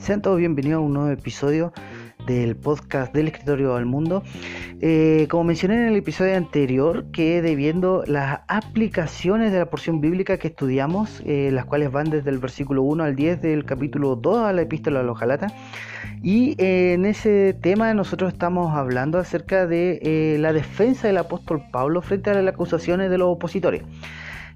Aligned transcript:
Sean 0.00 0.22
todos 0.22 0.38
bienvenidos 0.38 0.78
a 0.78 0.80
un 0.80 0.94
nuevo 0.94 1.10
episodio 1.10 1.74
del 2.26 2.56
podcast 2.56 3.12
del 3.12 3.28
escritorio 3.28 3.76
al 3.76 3.84
mundo. 3.84 4.22
Eh, 4.80 5.26
como 5.30 5.44
mencioné 5.44 5.74
en 5.74 5.88
el 5.88 5.96
episodio 5.96 6.38
anterior, 6.38 7.04
quedé 7.12 7.54
viendo 7.54 8.02
las 8.06 8.40
aplicaciones 8.48 9.52
de 9.52 9.58
la 9.58 9.66
porción 9.66 10.00
bíblica 10.00 10.38
que 10.38 10.48
estudiamos, 10.48 11.22
eh, 11.26 11.50
las 11.52 11.66
cuales 11.66 11.92
van 11.92 12.08
desde 12.08 12.30
el 12.30 12.38
versículo 12.38 12.82
1 12.82 13.04
al 13.04 13.14
10 13.14 13.42
del 13.42 13.66
capítulo 13.66 14.16
2 14.16 14.46
a 14.46 14.52
la 14.54 14.62
epístola 14.62 15.00
a 15.00 15.02
los 15.02 15.20
Galatas. 15.20 15.52
Y 16.22 16.54
eh, 16.56 16.94
en 16.94 17.04
ese 17.04 17.54
tema 17.60 17.92
nosotros 17.92 18.32
estamos 18.32 18.74
hablando 18.74 19.18
acerca 19.18 19.66
de 19.66 20.36
la 20.40 20.54
defensa 20.54 21.08
del 21.08 21.18
apóstol 21.18 21.62
Pablo 21.70 22.00
frente 22.00 22.30
a 22.30 22.34
las 22.40 22.54
acusaciones 22.54 23.10
de 23.10 23.18
los 23.18 23.28
opositores. 23.28 23.82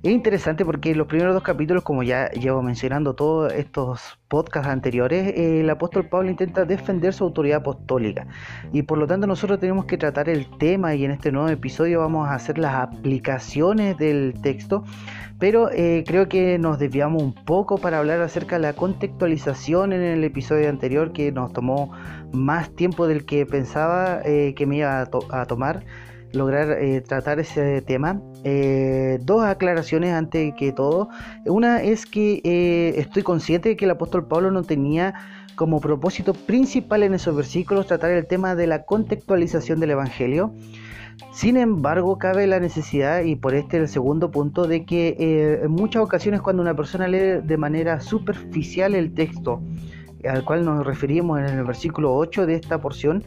Es 0.04 0.10
interesante 0.12 0.66
porque 0.66 0.94
los 0.94 1.06
primeros 1.06 1.32
dos 1.32 1.42
capítulos, 1.42 1.82
como 1.82 2.02
ya 2.02 2.28
llevo 2.32 2.60
mencionando 2.60 3.14
todos 3.14 3.50
estos 3.54 4.18
podcasts 4.28 4.68
anteriores, 4.68 5.28
eh, 5.28 5.60
el 5.60 5.70
apóstol 5.70 6.10
Pablo 6.10 6.28
intenta 6.28 6.66
defender 6.66 7.14
su 7.14 7.24
autoridad 7.24 7.60
apostólica. 7.60 8.26
Y 8.70 8.82
por 8.82 8.98
lo 8.98 9.06
tanto 9.06 9.26
nosotros 9.26 9.60
tenemos 9.60 9.86
que 9.86 9.96
tratar 9.96 10.28
el 10.28 10.46
tema 10.58 10.94
y 10.94 11.06
en 11.06 11.12
este 11.12 11.32
nuevo 11.32 11.48
episodio 11.48 12.00
vamos 12.00 12.28
a 12.28 12.34
hacer 12.34 12.58
las 12.58 12.74
aplicaciones 12.74 13.96
del 13.96 14.34
texto, 14.42 14.84
pero 15.38 15.70
eh, 15.72 16.04
creo 16.06 16.28
que 16.28 16.58
nos 16.58 16.78
desviamos 16.78 17.22
un 17.22 17.32
poco 17.32 17.78
para 17.78 17.98
hablar 17.98 18.20
acerca 18.20 18.56
de 18.56 18.62
la 18.62 18.74
contextualización 18.74 19.94
en 19.94 20.02
el 20.02 20.22
episodio 20.22 20.68
anterior 20.68 21.14
que 21.14 21.32
nos 21.32 21.50
tomó 21.54 21.92
más 22.30 22.68
tiempo 22.76 23.06
del 23.06 23.24
que 23.24 23.46
pensaba 23.46 24.20
eh, 24.22 24.52
que 24.54 24.66
me 24.66 24.76
iba 24.76 25.00
a 25.00 25.46
tomar 25.46 25.82
lograr 26.34 26.72
eh, 26.72 27.00
tratar 27.00 27.38
ese 27.40 27.82
tema. 27.82 28.20
Eh, 28.44 29.18
dos 29.22 29.44
aclaraciones 29.44 30.12
antes 30.12 30.54
que 30.54 30.72
todo. 30.72 31.08
Una 31.46 31.82
es 31.82 32.06
que 32.06 32.40
eh, 32.44 32.94
estoy 32.96 33.22
consciente 33.22 33.70
de 33.70 33.76
que 33.76 33.84
el 33.84 33.92
apóstol 33.92 34.26
Pablo 34.26 34.50
no 34.50 34.62
tenía 34.62 35.14
como 35.56 35.80
propósito 35.80 36.34
principal 36.34 37.04
en 37.04 37.14
esos 37.14 37.34
versículos 37.34 37.86
tratar 37.86 38.10
el 38.10 38.26
tema 38.26 38.54
de 38.54 38.66
la 38.66 38.84
contextualización 38.84 39.80
del 39.80 39.90
Evangelio. 39.90 40.52
Sin 41.32 41.56
embargo, 41.56 42.18
cabe 42.18 42.48
la 42.48 42.58
necesidad, 42.58 43.22
y 43.22 43.36
por 43.36 43.54
este 43.54 43.76
el 43.76 43.88
segundo 43.88 44.32
punto, 44.32 44.66
de 44.66 44.84
que 44.84 45.60
en 45.62 45.70
muchas 45.70 46.02
ocasiones 46.02 46.40
cuando 46.40 46.60
una 46.60 46.74
persona 46.74 47.06
lee 47.06 47.40
de 47.40 47.56
manera 47.56 48.00
superficial 48.00 48.96
el 48.96 49.14
texto, 49.14 49.62
al 50.28 50.44
cual 50.44 50.64
nos 50.64 50.84
referimos 50.84 51.38
en 51.38 51.58
el 51.58 51.64
versículo 51.64 52.16
8 52.16 52.46
de 52.46 52.54
esta 52.54 52.80
porción, 52.80 53.22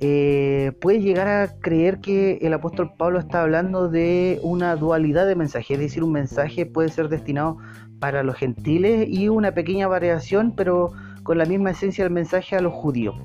eh, 0.00 0.72
puede 0.80 1.00
llegar 1.00 1.28
a 1.28 1.58
creer 1.60 2.00
que 2.00 2.38
el 2.42 2.52
apóstol 2.54 2.92
Pablo 2.96 3.18
está 3.18 3.42
hablando 3.42 3.88
de 3.88 4.38
una 4.42 4.76
dualidad 4.76 5.26
de 5.26 5.34
mensajes, 5.34 5.70
es 5.72 5.78
decir, 5.78 6.04
un 6.04 6.12
mensaje 6.12 6.66
puede 6.66 6.88
ser 6.88 7.08
destinado 7.08 7.58
para 7.98 8.22
los 8.22 8.36
gentiles 8.36 9.08
y 9.08 9.28
una 9.28 9.52
pequeña 9.52 9.88
variación, 9.88 10.54
pero 10.56 10.92
con 11.24 11.36
la 11.36 11.44
misma 11.44 11.72
esencia 11.72 12.04
del 12.04 12.12
mensaje 12.12 12.56
a 12.56 12.60
los 12.60 12.72
judíos. 12.72 13.16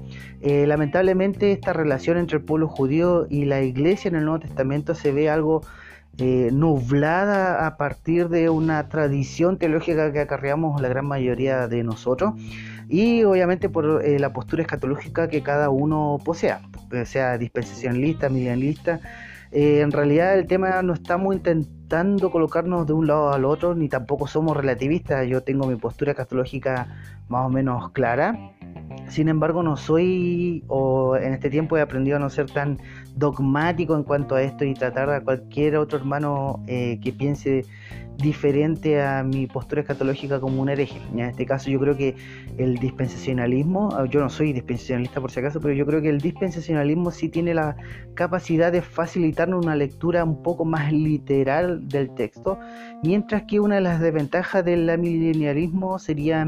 Eh, 0.42 0.66
lamentablemente 0.68 1.52
esta 1.52 1.74
relación 1.74 2.18
entre 2.18 2.40
el 2.40 2.44
pueblo 2.44 2.68
judío 2.68 3.28
y 3.30 3.46
la 3.46 3.62
iglesia 3.62 4.10
en 4.10 4.16
el 4.16 4.26
Nuevo 4.26 4.40
Testamento 4.40 4.96
se 4.96 5.12
ve 5.12 5.30
algo 5.30 5.62
eh, 6.18 6.50
nublada 6.52 7.66
a 7.66 7.78
partir 7.78 8.30
de 8.30 8.50
una 8.50 8.90
tradición 8.90 9.58
teológica 9.58 10.12
que 10.12 10.20
acarreamos 10.20 10.82
la 10.82 10.88
gran 10.88 11.06
mayoría 11.06 11.68
de 11.68 11.84
nosotros 11.84 12.34
y 12.90 13.24
obviamente 13.24 13.70
por 13.70 14.04
eh, 14.04 14.20
la 14.20 14.34
postura 14.34 14.62
escatológica 14.64 15.28
que 15.28 15.42
cada 15.42 15.70
uno 15.70 16.20
posea, 16.24 16.62
sea 17.06 17.38
dispensacionalista, 17.38 18.30
milenialista. 18.30 19.00
Eh, 19.52 19.82
en 19.82 19.92
realidad 19.92 20.38
el 20.38 20.48
tema 20.48 20.82
no 20.82 20.94
estamos 20.94 21.36
intentando 21.36 22.32
colocarnos 22.32 22.88
de 22.88 22.94
un 22.94 23.06
lado 23.06 23.34
al 23.34 23.46
otro, 23.46 23.76
ni 23.76 23.88
tampoco 23.88 24.26
somos 24.26 24.58
relativistas. 24.58 25.28
Yo 25.28 25.42
tengo 25.42 25.68
mi 25.68 25.76
postura 25.76 26.12
escatológica 26.12 26.88
más 27.30 27.46
o 27.46 27.50
menos 27.50 27.92
clara. 27.92 28.36
Sin 29.10 29.28
embargo, 29.28 29.62
no 29.62 29.78
soy, 29.78 30.64
o 30.68 31.16
en 31.18 31.34
este 31.34 31.50
tiempo 31.52 31.78
he 31.78 31.82
aprendido 31.82 32.18
a 32.18 32.20
no 32.20 32.30
ser 32.30 32.50
tan 32.50 32.80
dogmático 33.16 33.96
en 33.96 34.04
cuanto 34.04 34.36
a 34.36 34.42
esto 34.42 34.66
y 34.66 34.74
tratar 34.74 35.10
a 35.12 35.22
cualquier 35.22 35.78
otro 35.78 36.00
hermano 36.00 36.64
eh, 36.68 37.00
que 37.02 37.12
piense 37.12 37.66
diferente 38.18 39.02
a 39.02 39.24
mi 39.24 39.48
postura 39.48 39.82
escatológica 39.82 40.40
como 40.40 40.62
un 40.62 40.70
hereje. 40.70 41.00
En 41.12 41.20
este 41.20 41.46
caso 41.46 41.70
yo 41.70 41.80
creo 41.80 41.98
que 41.98 42.16
el 42.58 42.78
dispensacionalismo, 42.78 43.90
ah, 43.96 44.06
yo 44.06 44.20
no 44.20 44.30
soy 44.30 44.54
dispensacionalista 44.54 45.22
por 45.22 45.32
si 45.32 45.40
acaso, 45.40 45.60
pero 45.60 45.74
yo 45.74 45.86
creo 45.86 46.02
que 46.02 46.10
el 46.10 46.20
dispensacionalismo 46.20 47.12
sí 47.12 47.30
tiene 47.30 47.54
la 47.54 47.76
capacidad 48.14 48.72
de 48.72 48.82
facilitarnos 48.82 49.64
una 49.64 49.76
lectura 49.76 50.24
un 50.24 50.44
poco 50.44 50.66
más 50.66 50.92
literal 50.92 51.88
del 51.88 52.14
texto, 52.14 52.60
mientras 53.04 53.44
que 53.44 53.60
una 53.60 53.76
de 53.76 53.82
las 53.82 54.00
desventajas 54.00 54.64
del 54.64 54.98
milenialismo 54.98 56.00
sería 56.00 56.46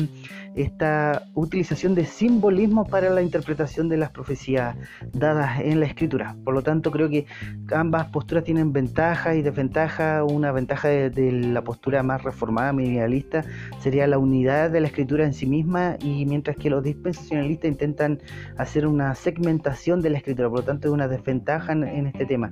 esta 0.55 1.23
utilización 1.33 1.95
de 1.95 2.05
simbolismo 2.05 2.85
para 2.85 3.09
la 3.09 3.21
interpretación 3.21 3.89
de 3.89 3.97
las 3.97 4.09
profecías 4.11 4.75
dadas 5.11 5.59
en 5.59 5.79
la 5.81 5.85
escritura. 5.85 6.35
Por 6.43 6.53
lo 6.53 6.61
tanto, 6.61 6.91
creo 6.91 7.09
que 7.09 7.25
ambas 7.73 8.07
posturas 8.07 8.45
tienen 8.45 8.71
ventajas 8.71 9.35
y 9.35 9.41
desventajas. 9.41 10.23
Una 10.29 10.51
ventaja 10.51 10.87
de, 10.87 11.31
la 11.55 11.63
postura 11.63 12.03
más 12.03 12.23
reformada, 12.23 12.71
medialista, 12.71 13.43
sería 13.79 14.05
la 14.05 14.19
unidad 14.19 14.69
de 14.69 14.81
la 14.81 14.87
escritura 14.87 15.25
en 15.25 15.33
sí 15.33 15.47
misma, 15.47 15.97
y 15.99 16.25
mientras 16.25 16.55
que 16.55 16.69
los 16.69 16.83
dispensacionalistas 16.83 17.71
intentan 17.71 18.19
hacer 18.57 18.85
una 18.85 19.15
segmentación 19.15 20.01
de 20.01 20.11
la 20.11 20.17
escritura. 20.19 20.49
Por 20.49 20.59
lo 20.59 20.65
tanto, 20.65 20.87
es 20.87 20.93
una 20.93 21.07
desventaja 21.07 21.71
en 21.73 22.05
este 22.05 22.27
tema. 22.27 22.51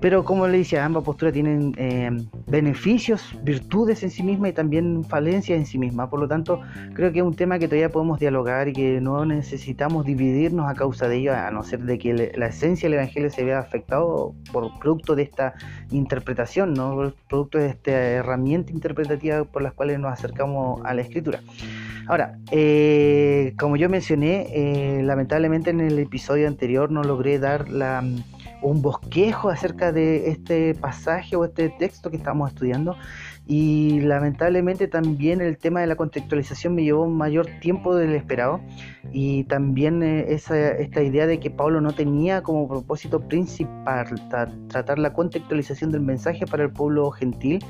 Pero 0.00 0.24
como 0.24 0.48
le 0.48 0.58
decía, 0.58 0.84
ambas 0.84 1.04
posturas 1.04 1.34
tienen 1.34 1.74
eh, 1.76 2.10
beneficios, 2.46 3.38
virtudes 3.42 4.02
en 4.02 4.10
sí 4.10 4.22
mismas 4.22 4.50
y 4.50 4.54
también 4.54 5.04
falencias 5.04 5.58
en 5.58 5.66
sí 5.66 5.78
mismas. 5.78 6.08
Por 6.08 6.20
lo 6.20 6.28
tanto, 6.28 6.62
creo 6.94 7.12
que 7.12 7.18
es 7.18 7.24
un 7.24 7.34
tema 7.34 7.58
que 7.58 7.68
todavía 7.68 7.90
podemos 7.90 8.18
dialogar 8.18 8.68
y 8.68 8.72
que 8.72 9.00
no 9.00 9.26
necesitamos 9.26 10.06
dividirnos 10.06 10.70
a 10.70 10.74
causa 10.74 11.06
de 11.06 11.18
ello, 11.18 11.34
a 11.34 11.50
no 11.50 11.62
ser 11.62 11.80
de 11.80 11.98
que 11.98 12.32
la 12.34 12.46
esencia 12.46 12.88
del 12.88 12.98
Evangelio 12.98 13.30
se 13.30 13.44
vea 13.44 13.58
afectado 13.58 14.34
por 14.52 14.78
producto 14.78 15.14
de 15.14 15.24
esta 15.24 15.54
interpretación, 15.90 16.72
¿no? 16.72 17.12
producto 17.28 17.58
de 17.58 17.68
esta 17.68 17.90
herramienta 17.90 18.72
interpretativa 18.72 19.44
por 19.44 19.60
las 19.60 19.74
cuales 19.74 19.98
nos 19.98 20.12
acercamos 20.12 20.80
a 20.84 20.94
la 20.94 21.02
Escritura. 21.02 21.40
Ahora, 22.08 22.38
eh, 22.50 23.54
como 23.58 23.76
yo 23.76 23.88
mencioné, 23.88 24.46
eh, 24.52 25.02
lamentablemente 25.02 25.70
en 25.70 25.80
el 25.80 25.98
episodio 25.98 26.48
anterior 26.48 26.90
no 26.90 27.04
logré 27.04 27.38
dar 27.38 27.68
la 27.68 28.02
un 28.62 28.82
bosquejo 28.82 29.48
acerca 29.48 29.92
de 29.92 30.30
este 30.30 30.74
pasaje 30.74 31.36
o 31.36 31.44
este 31.44 31.68
texto 31.70 32.10
que 32.10 32.16
estamos 32.16 32.50
estudiando. 32.50 32.96
Y 33.46 34.00
lamentablemente 34.00 34.86
también 34.86 35.40
el 35.40 35.58
tema 35.58 35.80
de 35.80 35.88
la 35.88 35.96
contextualización 35.96 36.74
me 36.74 36.84
llevó 36.84 37.08
mayor 37.08 37.46
tiempo 37.60 37.96
del 37.96 38.14
esperado. 38.14 38.60
Y 39.12 39.44
también 39.44 40.02
eh, 40.02 40.26
esa, 40.28 40.70
esta 40.70 41.02
idea 41.02 41.26
de 41.26 41.40
que 41.40 41.50
Pablo 41.50 41.80
no 41.80 41.92
tenía 41.92 42.42
como 42.42 42.68
propósito 42.68 43.20
principal 43.20 44.06
tratar 44.68 44.98
la 44.98 45.12
contextualización 45.12 45.90
del 45.90 46.02
mensaje 46.02 46.46
para 46.46 46.62
el 46.62 46.70
pueblo 46.70 47.10
gentil 47.10 47.64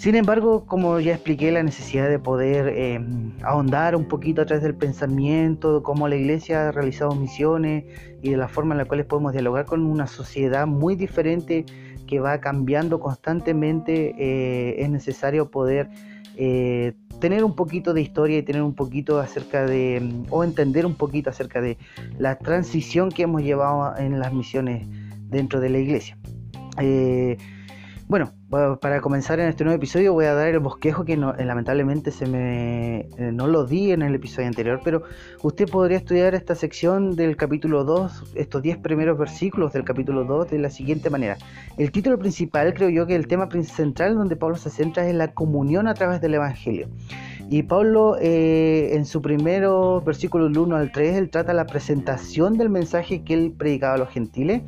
sin 0.00 0.14
embargo, 0.14 0.64
como 0.64 0.98
ya 0.98 1.12
expliqué, 1.12 1.52
la 1.52 1.62
necesidad 1.62 2.08
de 2.08 2.18
poder 2.18 2.72
eh, 2.74 2.98
ahondar 3.42 3.94
un 3.94 4.08
poquito 4.08 4.40
a 4.40 4.46
través 4.46 4.62
del 4.62 4.74
pensamiento, 4.74 5.82
cómo 5.82 6.08
la 6.08 6.16
iglesia 6.16 6.68
ha 6.68 6.72
realizado 6.72 7.14
misiones 7.14 7.84
y 8.22 8.30
de 8.30 8.38
la 8.38 8.48
forma 8.48 8.72
en 8.72 8.78
la 8.78 8.86
cual 8.86 9.04
podemos 9.04 9.32
dialogar 9.32 9.66
con 9.66 9.84
una 9.84 10.06
sociedad 10.06 10.66
muy 10.66 10.96
diferente 10.96 11.66
que 12.06 12.18
va 12.18 12.40
cambiando 12.40 12.98
constantemente, 12.98 14.14
eh, 14.18 14.82
es 14.82 14.88
necesario 14.88 15.50
poder 15.50 15.90
eh, 16.38 16.94
tener 17.20 17.44
un 17.44 17.54
poquito 17.54 17.92
de 17.92 18.00
historia 18.00 18.38
y 18.38 18.42
tener 18.42 18.62
un 18.62 18.74
poquito 18.74 19.20
acerca 19.20 19.66
de, 19.66 20.24
o 20.30 20.44
entender 20.44 20.86
un 20.86 20.94
poquito 20.94 21.28
acerca 21.28 21.60
de 21.60 21.76
la 22.18 22.38
transición 22.38 23.10
que 23.10 23.24
hemos 23.24 23.42
llevado 23.42 23.94
en 23.98 24.18
las 24.18 24.32
misiones 24.32 24.86
dentro 25.28 25.60
de 25.60 25.68
la 25.68 25.76
iglesia. 25.76 26.16
Bueno, 28.08 28.32
para 28.50 29.00
comenzar 29.00 29.38
en 29.38 29.48
este 29.48 29.62
nuevo 29.62 29.76
episodio 29.76 30.12
voy 30.12 30.24
a 30.24 30.34
dar 30.34 30.48
el 30.48 30.58
bosquejo 30.58 31.04
que 31.04 31.16
no, 31.16 31.36
eh, 31.36 31.44
lamentablemente 31.44 32.10
se 32.10 32.26
me 32.26 33.00
eh, 33.16 33.30
no 33.32 33.46
lo 33.46 33.64
di 33.64 33.92
en 33.92 34.02
el 34.02 34.12
episodio 34.16 34.48
anterior, 34.48 34.80
pero 34.82 35.04
usted 35.42 35.68
podría 35.68 35.98
estudiar 35.98 36.34
esta 36.34 36.56
sección 36.56 37.14
del 37.14 37.36
capítulo 37.36 37.84
2, 37.84 38.32
estos 38.34 38.60
10 38.60 38.78
primeros 38.78 39.16
versículos 39.16 39.72
del 39.72 39.84
capítulo 39.84 40.24
2 40.24 40.50
de 40.50 40.58
la 40.58 40.70
siguiente 40.70 41.10
manera. 41.10 41.38
El 41.78 41.92
título 41.92 42.18
principal, 42.18 42.74
creo 42.74 42.88
yo 42.88 43.06
que 43.06 43.14
el 43.14 43.28
tema 43.28 43.48
central 43.62 44.16
donde 44.16 44.34
Pablo 44.34 44.56
se 44.56 44.70
centra 44.70 45.06
es 45.06 45.14
la 45.14 45.32
comunión 45.32 45.86
a 45.86 45.94
través 45.94 46.20
del 46.20 46.34
Evangelio. 46.34 46.88
Y 47.48 47.62
Pablo 47.62 48.16
eh, 48.20 48.90
en 48.94 49.06
su 49.06 49.22
primero 49.22 50.00
versículo 50.00 50.46
1 50.46 50.76
al 50.76 50.90
3, 50.90 51.16
él 51.16 51.30
trata 51.30 51.52
la 51.52 51.66
presentación 51.66 52.58
del 52.58 52.68
mensaje 52.68 53.22
que 53.22 53.34
él 53.34 53.54
predicaba 53.56 53.94
a 53.94 53.98
los 53.98 54.08
gentiles 54.08 54.62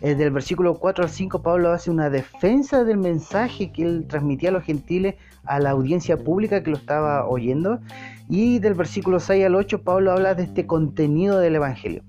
eh, 0.00 0.14
del 0.14 0.30
versículo 0.30 0.74
4 0.74 1.04
al 1.04 1.10
5, 1.10 1.42
Pablo 1.42 1.72
hace 1.72 1.90
una 1.90 2.08
defensa 2.08 2.84
del 2.84 2.98
mensaje 2.98 3.72
que 3.72 3.82
él 3.82 4.06
transmitía 4.08 4.50
a 4.50 4.52
los 4.52 4.64
gentiles 4.64 5.16
a 5.44 5.58
la 5.58 5.70
audiencia 5.70 6.16
pública 6.16 6.62
que 6.62 6.70
lo 6.70 6.76
estaba 6.76 7.26
oyendo. 7.26 7.80
Y 8.28 8.60
del 8.60 8.74
versículo 8.74 9.18
6 9.18 9.44
al 9.46 9.54
8, 9.54 9.82
Pablo 9.82 10.12
habla 10.12 10.34
de 10.34 10.44
este 10.44 10.66
contenido 10.66 11.40
del 11.40 11.56
Evangelio. 11.56 12.02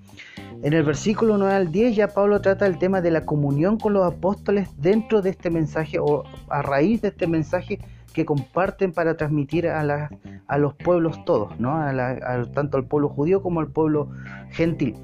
En 0.61 0.73
el 0.73 0.83
versículo 0.83 1.37
9 1.37 1.53
al 1.53 1.71
10 1.71 1.95
ya 1.95 2.09
Pablo 2.09 2.41
trata 2.41 2.67
el 2.67 2.77
tema 2.77 2.99
de 2.99 3.11
la 3.11 3.25
comunión 3.25 3.77
con 3.79 3.93
los 3.93 4.05
apóstoles 4.05 4.69
dentro 4.77 5.21
de 5.21 5.29
este 5.29 5.49
mensaje 5.49 5.99
o 5.99 6.25
a 6.49 6.61
raíz 6.61 7.01
de 7.01 7.07
este 7.07 7.27
mensaje 7.27 7.79
que 8.13 8.25
comparten 8.25 8.91
para 8.91 9.15
transmitir 9.15 9.67
a, 9.67 10.09
a 10.47 10.57
los 10.57 10.73
pueblos 10.73 11.23
todos, 11.23 11.57
¿no? 11.59 11.79
tanto 12.53 12.77
al 12.77 12.83
pueblo 12.85 13.07
judío 13.07 13.41
como 13.41 13.61
al 13.61 13.67
pueblo 13.67 14.09
gentil. 14.51 14.95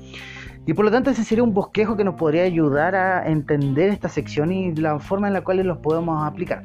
Y 0.68 0.74
por 0.74 0.86
lo 0.86 0.92
tanto 0.92 1.10
ese 1.12 1.24
sería 1.24 1.44
un 1.44 1.54
bosquejo 1.54 1.96
que 1.96 2.04
nos 2.04 2.16
podría 2.16 2.44
ayudar 2.44 2.96
a 2.96 3.28
entender 3.28 3.90
esta 3.90 4.10
sección 4.10 4.52
y 4.52 4.74
la 4.76 5.00
forma 5.00 5.28
en 5.28 5.34
la 5.34 5.42
cual 5.42 5.58
los 5.58 5.78
podemos 5.78 6.26
aplicar. 6.26 6.64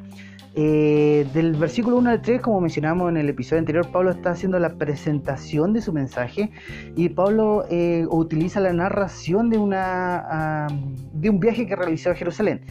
Eh, 0.53 1.25
del 1.33 1.53
versículo 1.53 1.95
1 1.97 2.09
al 2.09 2.21
3, 2.21 2.41
como 2.41 2.59
mencionamos 2.59 3.09
en 3.09 3.17
el 3.17 3.29
episodio 3.29 3.59
anterior, 3.59 3.89
Pablo 3.89 4.11
está 4.11 4.31
haciendo 4.31 4.59
la 4.59 4.73
presentación 4.73 5.71
de 5.71 5.81
su 5.81 5.93
mensaje 5.93 6.51
y 6.97 7.07
Pablo 7.09 7.63
eh, 7.69 8.05
utiliza 8.09 8.59
la 8.59 8.73
narración 8.73 9.49
de, 9.49 9.57
una, 9.57 10.67
de 11.13 11.29
un 11.29 11.39
viaje 11.39 11.67
que 11.67 11.75
realizó 11.75 12.11
a 12.11 12.15
Jerusalén. 12.15 12.61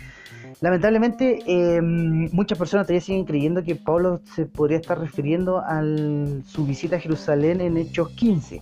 Lamentablemente, 0.60 1.38
em, 1.46 2.28
muchas 2.32 2.58
personas 2.58 2.86
todavía 2.86 3.00
siguen 3.00 3.24
creyendo 3.24 3.62
que 3.62 3.76
Pablo 3.76 4.20
se 4.24 4.44
podría 4.44 4.76
estar 4.76 4.98
refiriendo 4.98 5.58
a 5.58 5.80
su 6.44 6.66
visita 6.66 6.96
a 6.96 7.00
Jerusalén 7.00 7.62
en 7.62 7.78
Hechos 7.78 8.10
15. 8.10 8.60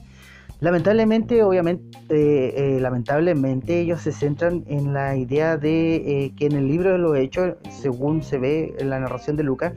Lamentablemente, 0.61 1.45
obviamente, 1.45 1.87
eh, 2.09 2.77
eh, 2.77 2.81
lamentablemente 2.81 3.81
ellos 3.81 4.01
se 4.01 4.11
centran 4.11 4.65
en 4.67 4.93
la 4.93 5.17
idea 5.17 5.57
de 5.57 5.97
eh, 5.97 6.33
que 6.37 6.47
en 6.47 6.53
el 6.53 6.67
libro 6.67 6.91
de 6.91 6.99
los 6.99 7.17
Hechos, 7.17 7.55
según 7.71 8.23
se 8.23 8.39
ve 8.39 8.75
en 8.79 8.91
la 8.91 8.99
narración 8.99 9.37
de 9.37 9.45
Lucas, 9.45 9.73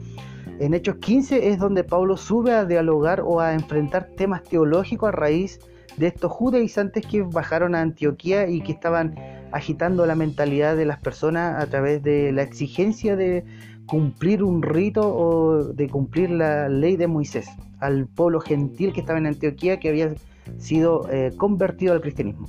en 0.58 0.74
Hechos 0.74 0.96
15 0.96 1.50
es 1.50 1.58
donde 1.58 1.84
Pablo 1.84 2.16
sube 2.16 2.52
a 2.52 2.64
dialogar 2.64 3.20
o 3.20 3.40
a 3.40 3.54
enfrentar 3.54 4.08
temas 4.16 4.42
teológicos 4.42 5.08
a 5.08 5.12
raíz 5.12 5.60
de 5.98 6.08
estos 6.08 6.32
judaizantes 6.32 7.06
que 7.06 7.22
bajaron 7.22 7.76
a 7.76 7.80
Antioquía 7.80 8.48
y 8.48 8.60
que 8.60 8.72
estaban 8.72 9.14
agitando 9.52 10.04
la 10.04 10.16
mentalidad 10.16 10.76
de 10.76 10.84
las 10.84 10.98
personas 10.98 11.62
a 11.62 11.66
través 11.66 12.02
de 12.02 12.32
la 12.32 12.42
exigencia 12.42 13.14
de 13.14 13.44
cumplir 13.86 14.42
un 14.42 14.62
rito 14.62 15.02
o 15.02 15.64
de 15.64 15.88
cumplir 15.88 16.30
la 16.30 16.68
ley 16.68 16.96
de 16.96 17.06
Moisés 17.06 17.48
al 17.78 18.06
pueblo 18.06 18.40
gentil 18.40 18.92
que 18.92 19.00
estaba 19.00 19.18
en 19.18 19.26
Antioquía 19.26 19.78
que 19.78 19.88
había 19.88 20.14
sido 20.58 21.08
eh, 21.10 21.32
convertido 21.36 21.92
al 21.92 22.00
cristianismo. 22.00 22.48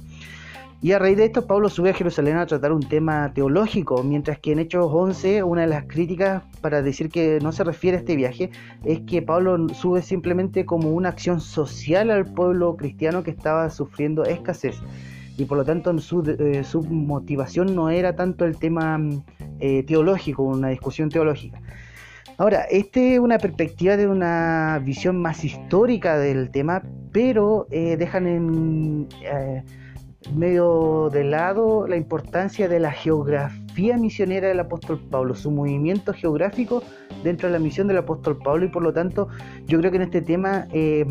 Y 0.84 0.92
a 0.92 1.00
raíz 1.00 1.16
de 1.16 1.24
esto, 1.24 1.48
Pablo 1.48 1.70
sube 1.70 1.92
a 1.92 1.94
Jerusalén 1.94 2.36
a 2.36 2.46
tratar 2.46 2.74
un 2.74 2.84
tema 2.84 3.32
teológico, 3.34 4.04
mientras 4.04 4.40
que 4.40 4.52
en 4.52 4.60
Hechos 4.60 4.88
11, 4.92 5.42
una 5.42 5.62
de 5.62 5.68
las 5.68 5.86
críticas 5.86 6.44
para 6.60 6.82
decir 6.82 7.08
que 7.08 7.40
no 7.42 7.54
se 7.54 7.64
refiere 7.64 7.96
a 7.96 8.00
este 8.02 8.18
viaje 8.18 8.50
es 8.84 9.00
que 9.08 9.22
Pablo 9.22 9.70
sube 9.70 10.02
simplemente 10.02 10.66
como 10.66 10.90
una 10.92 11.08
acción 11.08 11.40
social 11.40 12.12
al 12.12 12.26
pueblo 12.26 12.76
cristiano 12.76 13.24
que 13.24 13.32
estaba 13.32 13.70
sufriendo 13.70 14.26
escasez. 14.26 14.76
Y 15.38 15.46
por 15.46 15.58
lo 15.58 15.64
tanto, 15.64 15.98
su, 16.00 16.22
eh, 16.38 16.66
su 16.66 16.84
motivación 16.84 17.74
no 17.74 17.90
era 17.90 18.18
tanto 18.18 18.44
el 18.44 18.58
tema 18.58 19.00
eh, 19.62 19.84
teológico, 19.84 20.44
una 20.44 20.68
discusión 20.68 21.08
teológica. 21.08 21.62
Ahora, 22.44 22.64
esta 22.70 23.00
es 23.00 23.20
una 23.20 23.38
perspectiva 23.38 23.96
de 23.96 24.06
una 24.06 24.78
visión 24.84 25.16
más 25.16 25.46
histórica 25.46 26.18
del 26.18 26.52
tema, 26.52 26.84
pero 27.14 27.68
eh, 27.72 27.96
dejan 27.96 28.28
en 28.28 29.08
eh, 29.22 29.64
medio 30.36 31.10
de 31.10 31.24
lado 31.24 31.88
la 31.88 31.96
importancia 31.96 32.68
de 32.68 32.82
la 32.82 32.92
geografía 32.92 33.96
misionera 33.96 34.50
del 34.50 34.60
apóstol 34.60 35.00
Pablo, 35.10 35.36
su 35.36 35.52
movimiento 35.52 36.12
geográfico 36.12 36.84
dentro 37.24 37.48
de 37.48 37.54
la 37.54 37.60
misión 37.60 37.88
del 37.88 38.00
apóstol 38.00 38.38
Pablo 38.38 38.66
y 38.66 38.68
por 38.68 38.84
lo 38.84 38.92
tanto 38.92 39.30
yo 39.66 39.80
creo 39.80 39.92
que 39.92 39.96
en 39.96 40.04
este 40.04 40.22
tema 40.22 40.68
eh, 40.74 41.06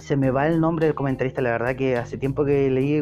se 0.00 0.16
me 0.16 0.32
va 0.32 0.48
el 0.48 0.60
nombre 0.60 0.86
del 0.86 0.96
comentarista, 0.96 1.40
la 1.40 1.50
verdad 1.50 1.76
que 1.76 1.96
hace 1.96 2.18
tiempo 2.18 2.44
que 2.44 2.68
leí 2.68 3.00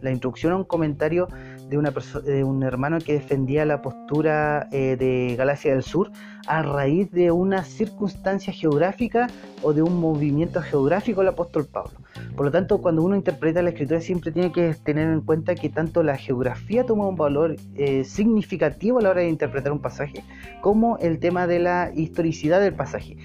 la 0.00 0.10
introducción 0.10 0.54
a 0.54 0.56
un 0.56 0.64
comentario 0.64 1.28
de, 1.70 1.78
una 1.78 1.92
de 2.24 2.44
un 2.44 2.62
hermano 2.62 2.98
que 2.98 3.14
defendía 3.14 3.64
la 3.64 3.80
postura 3.80 4.68
eh, 4.72 4.96
de 4.98 5.36
Galacia 5.36 5.72
del 5.72 5.82
Sur 5.82 6.10
a 6.46 6.62
raíz 6.62 7.10
de 7.12 7.30
una 7.30 7.62
circunstancia 7.62 8.52
geográfica 8.52 9.28
o 9.62 9.72
de 9.72 9.82
un 9.82 10.00
movimiento 10.00 10.60
geográfico 10.60 11.20
del 11.20 11.28
apóstol 11.28 11.66
Pablo. 11.66 11.92
Por 12.36 12.46
lo 12.46 12.52
tanto, 12.52 12.78
cuando 12.78 13.02
uno 13.02 13.14
interpreta 13.14 13.62
la 13.62 13.70
escritura 13.70 14.00
siempre 14.00 14.32
tiene 14.32 14.50
que 14.50 14.74
tener 14.74 15.08
en 15.08 15.20
cuenta 15.20 15.54
que 15.54 15.68
tanto 15.68 16.02
la 16.02 16.16
geografía 16.16 16.84
toma 16.84 17.06
un 17.06 17.16
valor 17.16 17.56
eh, 17.76 18.04
significativo 18.04 18.98
a 18.98 19.02
la 19.02 19.10
hora 19.10 19.20
de 19.20 19.28
interpretar 19.28 19.72
un 19.72 19.80
pasaje, 19.80 20.24
como 20.60 20.98
el 20.98 21.20
tema 21.20 21.46
de 21.46 21.60
la 21.60 21.92
historicidad 21.94 22.60
del 22.60 22.74
pasaje. 22.74 23.16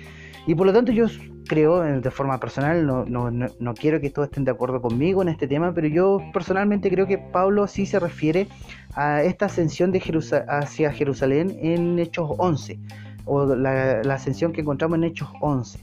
Y 0.45 0.53
por 0.53 0.67
lo 0.67 0.73
tanto 0.73 0.91
yo 0.91 1.07
creo, 1.47 1.81
de 1.81 2.11
forma 2.11 2.39
personal, 2.39 2.85
no, 2.85 3.05
no, 3.05 3.31
no, 3.31 3.73
quiero 3.73 4.01
que 4.01 4.09
todos 4.09 4.27
estén 4.27 4.45
de 4.45 4.51
acuerdo 4.51 4.81
conmigo 4.81 5.21
en 5.21 5.29
este 5.29 5.47
tema, 5.47 5.73
pero 5.73 5.87
yo 5.87 6.21
personalmente 6.33 6.89
creo 6.89 7.07
que 7.07 7.17
Pablo 7.17 7.67
sí 7.67 7.85
se 7.85 7.99
refiere 7.99 8.47
a 8.93 9.23
esta 9.23 9.45
ascensión 9.45 9.91
de 9.91 9.99
hacia 10.47 10.91
Jerusalén 10.91 11.57
en 11.61 11.99
Hechos 11.99 12.31
11, 12.37 12.79
o 13.25 13.55
la, 13.55 14.01
ascensión 14.13 14.51
que 14.53 14.61
encontramos 14.61 14.97
en 14.97 15.05
Hechos 15.05 15.29
11. 15.41 15.79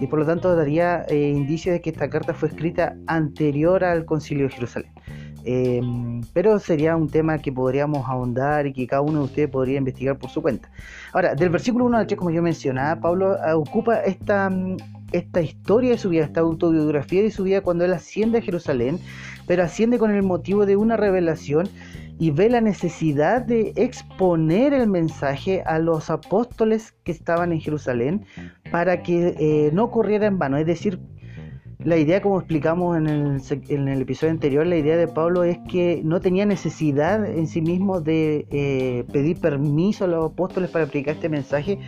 Y 0.00 0.06
por 0.06 0.18
lo 0.18 0.26
tanto 0.26 0.54
daría 0.54 1.04
eh, 1.08 1.30
indicios 1.30 1.72
de 1.72 1.80
que 1.80 1.90
esta 1.90 2.08
carta 2.08 2.34
fue 2.34 2.48
escrita 2.48 2.96
anterior 3.06 3.82
al 3.82 4.04
concilio 4.04 4.44
de 4.44 4.54
Jerusalén. 4.54 4.92
Em, 5.48 6.22
pero 6.32 6.58
sería 6.58 6.96
un 6.96 7.08
tema 7.08 7.38
que 7.38 7.52
podríamos 7.52 8.08
ahondar 8.08 8.66
y 8.66 8.72
que 8.72 8.84
cada 8.84 9.00
uno 9.02 9.20
de 9.20 9.24
ustedes 9.26 9.48
podría 9.48 9.78
investigar 9.78 10.18
por 10.18 10.28
su 10.28 10.42
cuenta. 10.42 10.68
Ahora, 11.12 11.36
del 11.36 11.50
versículo 11.50 11.84
1 11.84 11.98
al 11.98 12.06
3, 12.08 12.18
como 12.18 12.32
yo 12.32 12.42
mencionaba, 12.42 13.00
Pablo 13.00 13.36
ocupa 13.54 14.00
esta, 14.00 14.50
esta 15.12 15.40
historia 15.40 15.90
de 15.90 15.98
su 15.98 16.10
vida, 16.10 16.24
esta 16.24 16.40
autobiografía 16.40 17.22
de 17.22 17.30
su 17.30 17.44
vida 17.44 17.60
cuando 17.60 17.84
él 17.84 17.92
asciende 17.92 18.38
a 18.38 18.42
Jerusalén, 18.42 18.98
pero 19.46 19.62
asciende 19.62 19.98
con 19.98 20.14
el 20.14 20.22
motivo 20.22 20.66
de 20.66 20.76
una 20.76 20.96
revelación 20.96 21.68
y 22.18 22.30
ve 22.30 22.48
la 22.48 22.60
necesidad 22.60 23.42
de 23.42 23.72
exponer 23.76 24.72
el 24.72 24.88
mensaje 24.88 25.62
a 25.66 25.78
los 25.78 26.08
apóstoles 26.08 26.92
que 27.04 27.12
estaban 27.12 27.52
en 27.52 27.60
Jerusalén 27.60 28.24
para 28.70 29.02
que 29.02 29.34
eh, 29.38 29.70
no 29.72 29.90
corriera 29.90 30.26
en 30.26 30.38
vano, 30.38 30.56
es 30.56 30.66
decir, 30.66 30.98
la 31.84 31.96
idea, 31.98 32.22
como 32.22 32.38
explicamos 32.38 32.96
en 32.96 33.06
el, 33.06 33.42
en 33.68 33.88
el, 33.88 34.00
episodio 34.00 34.32
anterior, 34.32 34.66
la 34.66 34.76
idea 34.76 34.96
de 34.96 35.08
Pablo 35.08 35.44
es 35.44 35.58
que 35.68 36.00
no 36.04 36.20
tenía 36.20 36.46
necesidad 36.46 37.24
en 37.26 37.46
sí 37.46 37.60
mismo 37.60 38.00
de 38.00 38.46
eh, 38.50 39.04
pedir 39.12 39.38
permiso 39.40 40.04
a 40.04 40.08
los 40.08 40.32
apóstoles 40.32 40.70
para 40.70 40.86
predicar 40.86 41.16
este 41.16 41.28
mensaje, 41.28 41.78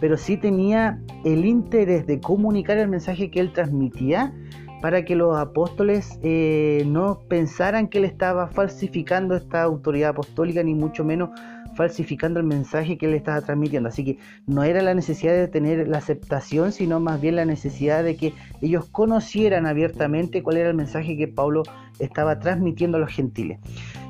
pero 0.00 0.18
sí 0.18 0.36
tenía 0.36 1.00
el 1.24 1.46
interés 1.46 2.06
de 2.06 2.20
comunicar 2.20 2.76
el 2.76 2.88
mensaje 2.88 3.30
que 3.30 3.40
él 3.40 3.52
transmitía 3.52 4.34
para 4.82 5.04
que 5.04 5.16
los 5.16 5.36
apóstoles 5.36 6.18
eh, 6.22 6.84
no 6.86 7.20
pensaran 7.28 7.88
que 7.88 7.98
él 7.98 8.04
estaba 8.04 8.48
falsificando 8.48 9.34
esta 9.34 9.62
autoridad 9.62 10.10
apostólica, 10.10 10.62
ni 10.62 10.74
mucho 10.74 11.04
menos 11.04 11.30
falsificando 11.78 12.40
el 12.40 12.46
mensaje 12.46 12.98
que 12.98 13.06
él 13.06 13.14
estaba 13.14 13.40
transmitiendo. 13.40 13.88
Así 13.88 14.04
que 14.04 14.18
no 14.48 14.64
era 14.64 14.82
la 14.82 14.94
necesidad 14.94 15.34
de 15.34 15.46
tener 15.46 15.86
la 15.86 15.98
aceptación, 15.98 16.72
sino 16.72 16.98
más 16.98 17.20
bien 17.20 17.36
la 17.36 17.44
necesidad 17.44 18.02
de 18.02 18.16
que 18.16 18.32
ellos 18.60 18.86
conocieran 18.90 19.64
abiertamente 19.64 20.42
cuál 20.42 20.56
era 20.56 20.70
el 20.70 20.74
mensaje 20.74 21.16
que 21.16 21.28
Pablo 21.28 21.62
estaba 22.00 22.40
transmitiendo 22.40 22.96
a 22.96 23.00
los 23.00 23.12
gentiles. 23.12 23.60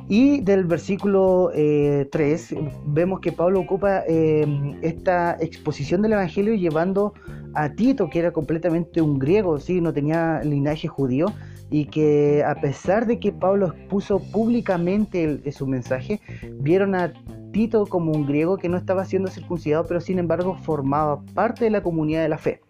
Y 0.08 0.40
del 0.40 0.64
versículo 0.64 1.50
3 1.52 1.54
eh, 1.54 2.58
vemos 2.86 3.20
que 3.20 3.32
Pablo 3.32 3.60
ocupa 3.60 4.02
em, 4.08 4.78
esta 4.80 5.36
exposición 5.38 6.00
del 6.00 6.14
Evangelio 6.14 6.54
llevando 6.54 7.12
a 7.52 7.68
Tito, 7.68 8.08
que 8.08 8.20
era 8.20 8.30
completamente 8.30 9.02
un 9.02 9.18
griego, 9.18 9.58
¿sí? 9.58 9.82
no 9.82 9.92
tenía 9.92 10.40
linaje 10.42 10.88
judío, 10.88 11.26
y 11.70 11.86
que 11.86 12.44
a 12.44 12.54
pesar 12.60 13.06
de 13.06 13.18
que 13.18 13.32
Pablo 13.32 13.68
expuso 13.68 14.20
públicamente 14.20 15.52
su 15.52 15.66
mensaje, 15.66 16.20
vieron 16.60 16.94
a 16.94 17.12
Tito 17.52 17.86
como 17.86 18.12
un 18.12 18.26
griego 18.26 18.58
que 18.58 18.68
no 18.68 18.76
estaba 18.76 19.04
siendo 19.04 19.30
circuncidado, 19.30 19.86
pero 19.86 20.00
sin 20.00 20.18
embargo 20.18 20.56
formaba 20.62 21.22
parte 21.34 21.64
de 21.64 21.70
la 21.70 21.82
comunidad 21.82 22.22
de 22.22 22.28
la 22.28 22.38
fe. 22.38 22.60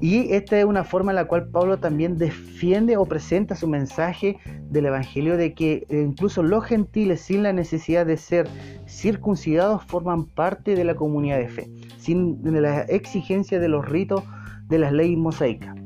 Y 0.00 0.32
esta 0.32 0.58
es 0.58 0.64
una 0.64 0.82
forma 0.82 1.12
en 1.12 1.16
la 1.16 1.26
cual 1.26 1.48
Pablo 1.48 1.78
también 1.78 2.16
defiende 2.16 2.96
o 2.96 3.04
presenta 3.04 3.54
su 3.54 3.68
mensaje 3.68 4.38
del 4.70 4.86
Evangelio 4.86 5.36
de 5.36 5.52
que 5.52 5.86
eh, 5.90 6.04
incluso 6.06 6.42
los 6.42 6.64
gentiles 6.64 7.20
sin 7.20 7.42
la 7.42 7.52
necesidad 7.52 8.06
de 8.06 8.16
ser 8.16 8.48
circuncidados 8.88 9.84
forman 9.84 10.24
parte 10.24 10.74
de 10.74 10.84
la 10.84 10.94
comunidad 10.94 11.38
de 11.38 11.48
fe, 11.48 11.70
sin 11.98 12.40
la 12.42 12.82
exigencia 12.82 13.60
de 13.60 13.68
los 13.68 13.86
ritos 13.86 14.24
de 14.68 14.78
las 14.78 14.92
leyes 14.92 15.18
mosaicas. 15.18 15.79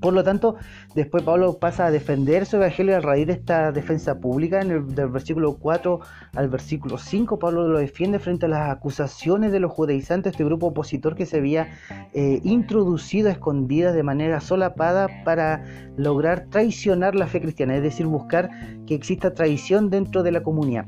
Por 0.00 0.14
lo 0.14 0.22
tanto, 0.22 0.56
después 0.94 1.24
Pablo 1.24 1.58
pasa 1.58 1.86
a 1.86 1.90
defender 1.90 2.46
su 2.46 2.56
evangelio 2.56 2.96
a 2.96 3.00
raíz 3.00 3.26
de 3.26 3.32
esta 3.32 3.72
defensa 3.72 4.20
pública. 4.20 4.60
En 4.60 4.70
el 4.70 4.94
del 4.94 5.08
versículo 5.08 5.56
4 5.56 6.00
al 6.34 6.48
versículo 6.48 6.98
5, 6.98 7.38
Pablo 7.38 7.66
lo 7.68 7.78
defiende 7.78 8.18
frente 8.18 8.46
a 8.46 8.48
las 8.48 8.70
acusaciones 8.70 9.50
de 9.50 9.60
los 9.60 9.72
judaizantes, 9.72 10.32
este 10.32 10.44
grupo 10.44 10.68
opositor 10.68 11.16
que 11.16 11.26
se 11.26 11.38
había 11.38 11.68
eh, 12.12 12.40
introducido 12.44 13.28
a 13.28 13.32
escondidas 13.32 13.94
de 13.94 14.02
manera 14.02 14.40
solapada 14.40 15.08
para 15.24 15.64
lograr 15.96 16.46
traicionar 16.50 17.14
la 17.14 17.26
fe 17.26 17.40
cristiana, 17.40 17.76
es 17.76 17.82
decir, 17.82 18.06
buscar 18.06 18.50
que 18.86 18.94
exista 18.94 19.34
traición 19.34 19.90
dentro 19.90 20.22
de 20.22 20.32
la 20.32 20.42
comunidad. 20.42 20.86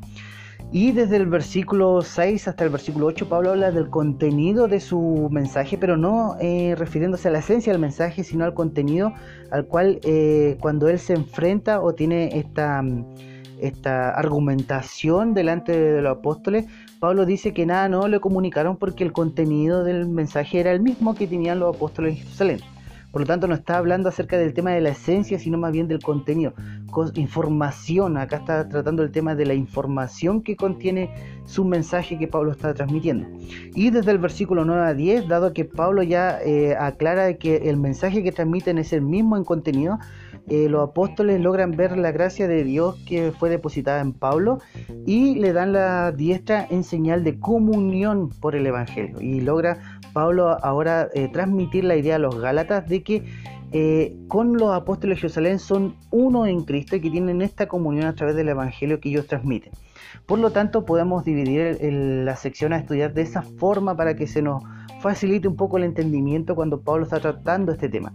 Y 0.73 0.93
desde 0.93 1.17
el 1.17 1.27
versículo 1.27 2.01
6 2.01 2.47
hasta 2.47 2.63
el 2.63 2.71
versículo 2.71 3.07
8, 3.07 3.29
Pablo 3.29 3.51
habla 3.51 3.73
del 3.73 3.91
contenido 3.91 4.69
de 4.69 4.79
su 4.79 5.29
mensaje, 5.33 5.77
pero 5.77 5.97
no 5.97 6.37
eh, 6.41 6.77
refiriéndose 6.79 7.27
a 7.27 7.33
la 7.33 7.41
esencia 7.41 7.73
del 7.73 7.81
mensaje, 7.81 8.23
sino 8.23 8.45
al 8.45 8.55
contenido 8.55 9.13
al 9.51 9.67
cual 9.67 9.99
eh, 10.05 10.57
cuando 10.61 10.89
él 10.89 11.01
se 11.01 11.15
enfrenta 11.15 11.81
o 11.81 11.93
tiene 11.93 12.39
esta, 12.39 12.85
esta 13.59 14.11
argumentación 14.11 15.35
delante 15.35 15.73
de 15.73 16.03
los 16.03 16.19
apóstoles, 16.19 16.67
Pablo 17.01 17.27
dice 17.27 17.53
que 17.53 17.67
nada 17.67 17.89
no 17.89 18.07
le 18.07 18.21
comunicaron 18.21 18.77
porque 18.77 19.03
el 19.03 19.13
contenido 19.13 19.83
del 19.83 20.07
mensaje 20.07 20.61
era 20.61 20.71
el 20.71 20.81
mismo 20.81 21.17
que 21.17 21.27
tenían 21.27 21.59
los 21.59 21.75
apóstoles 21.75 22.13
en 22.13 22.23
Jerusalén. 22.23 22.61
Por 23.11 23.23
lo 23.23 23.27
tanto, 23.27 23.47
no 23.49 23.55
está 23.55 23.79
hablando 23.79 24.09
acerca 24.09 24.39
del 24.39 24.55
tema 24.55 24.71
de 24.71 24.81
la 24.81 24.91
esencia, 24.91 25.39
sino 25.39 25.59
más 25.59 25.73
bien 25.73 25.89
del 25.89 26.01
contenido. 26.01 26.55
Información, 27.15 28.17
acá 28.17 28.37
está 28.39 28.69
tratando 28.69 29.03
el 29.03 29.11
tema 29.11 29.35
de 29.35 29.47
la 29.47 29.55
información 29.55 30.43
que 30.43 30.57
contiene 30.57 31.11
su 31.45 31.65
mensaje 31.65 32.19
que 32.19 32.29
Pablo 32.29 32.53
está 32.53 32.75
transmitiendo. 32.75 33.29
Y 33.75 33.91
desde 33.91 34.11
el 34.13 34.19
versículo 34.19 34.65
9 34.65 34.87
a 34.87 34.95
10, 34.95 35.29
dado 35.29 35.53
que 35.53 35.65
Pablo 35.65 36.03
ya 36.03 36.39
eh, 36.45 36.77
aclara 36.79 37.35
que 37.35 37.69
el 37.69 37.77
mensaje 37.77 38.23
que 38.23 38.33
transmiten 38.33 38.79
es 38.79 38.93
el 38.93 39.03
mismo 39.03 39.37
en 39.37 39.45
contenido, 39.45 39.99
eh, 40.49 40.69
los 40.69 40.89
apóstoles 40.89 41.41
logran 41.41 41.73
ver 41.73 41.97
la 41.97 42.11
gracia 42.11 42.49
de 42.49 42.65
Dios 42.65 42.97
que 43.07 43.33
fue 43.33 43.51
depositada 43.51 44.01
en 44.01 44.13
Pablo 44.13 44.59
y 45.07 45.37
le 45.37 45.53
dan 45.53 45.73
la 45.73 46.11
diestra 46.13 46.67
en 46.71 46.83
señal 46.83 47.23
de 47.23 47.39
comunión 47.39 48.31
por 48.41 48.57
el 48.57 48.67
Evangelio. 48.67 49.21
Y 49.21 49.41
logra 49.41 50.00
Pablo 50.13 50.57
ahora 50.63 51.09
eh, 51.15 51.29
transmitir 51.29 51.85
la 51.85 51.97
idea 51.97 52.17
a 52.17 52.19
los 52.19 52.39
Gálatas 52.39 52.89
de 52.89 53.03
que 53.03 53.25
eh, 53.73 54.17
con 54.27 54.57
los 54.57 54.75
apóstoles 54.75 55.17
de 55.17 55.21
Jerusalén 55.21 55.59
son 55.59 55.95
uno 56.11 56.47
en 56.47 56.65
Cristo 56.65 56.97
y 56.97 57.01
que 57.01 57.11
tienen 57.11 57.41
esta 57.41 57.69
comunión 57.69 58.07
a 58.07 58.15
través 58.15 58.35
del 58.35 58.49
Evangelio 58.49 58.99
que 59.01 59.11
ellos 59.11 59.27
transmiten. 59.27 59.73
Por 60.27 60.41
lo 60.41 60.51
tanto, 60.51 60.85
podemos 60.85 61.25
dividir 61.25 61.79
la 61.81 62.37
sección 62.37 62.73
a 62.73 62.79
estudiar 62.79 63.15
de 63.15 63.23
esa 63.23 63.43
forma 63.43 63.97
para 63.97 64.17
que 64.17 64.27
se 64.27 64.43
nos 64.43 64.63
facilite 65.01 65.49
un 65.49 65.57
poco 65.57 65.79
el 65.79 65.85
entendimiento 65.85 66.55
cuando 66.55 66.81
Pablo 66.81 67.05
está 67.05 67.21
tratando 67.21 67.73
este 67.73 67.89
tema. 67.89 68.13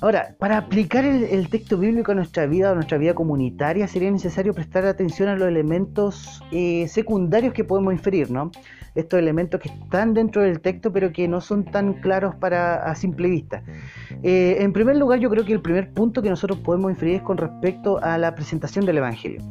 Ahora, 0.00 0.36
para 0.38 0.58
aplicar 0.58 1.04
el, 1.04 1.48
texto 1.48 1.76
bíblico 1.76 2.12
a 2.12 2.14
nuestra 2.14 2.46
vida, 2.46 2.70
a 2.70 2.74
nuestra 2.74 2.98
vida 2.98 3.14
comunitaria, 3.14 3.88
sería 3.88 4.10
necesario 4.12 4.54
prestar 4.54 4.86
atención 4.86 5.28
a 5.28 5.34
los 5.34 5.48
elementos 5.48 6.40
eh, 6.52 6.86
secundarios 6.86 7.52
que 7.52 7.64
podemos 7.64 7.92
inferir, 7.92 8.30
¿no? 8.30 8.52
Estos 8.94 9.18
elementos 9.18 9.60
que 9.60 9.68
están 9.68 10.14
dentro 10.14 10.42
del 10.42 10.60
texto, 10.60 10.92
pero 10.92 11.12
que 11.12 11.26
no 11.26 11.40
son 11.40 11.64
tan 11.64 11.94
claros 11.94 12.36
para 12.36 12.84
a 12.84 12.94
simple 12.94 13.28
vista. 13.28 13.64
Eh, 14.22 14.58
en 14.60 14.72
primer 14.72 14.96
lugar, 14.96 15.18
yo 15.18 15.30
creo 15.30 15.44
que 15.44 15.52
el 15.52 15.62
primer 15.62 15.92
punto 15.92 16.22
que 16.22 16.30
nosotros 16.30 16.60
podemos 16.60 16.92
inferir 16.92 17.16
es 17.16 17.22
con 17.22 17.36
respecto 17.36 17.98
a 18.00 18.18
la 18.18 18.36
presentación 18.36 18.86
del 18.86 18.98
Evangelio. 18.98 19.42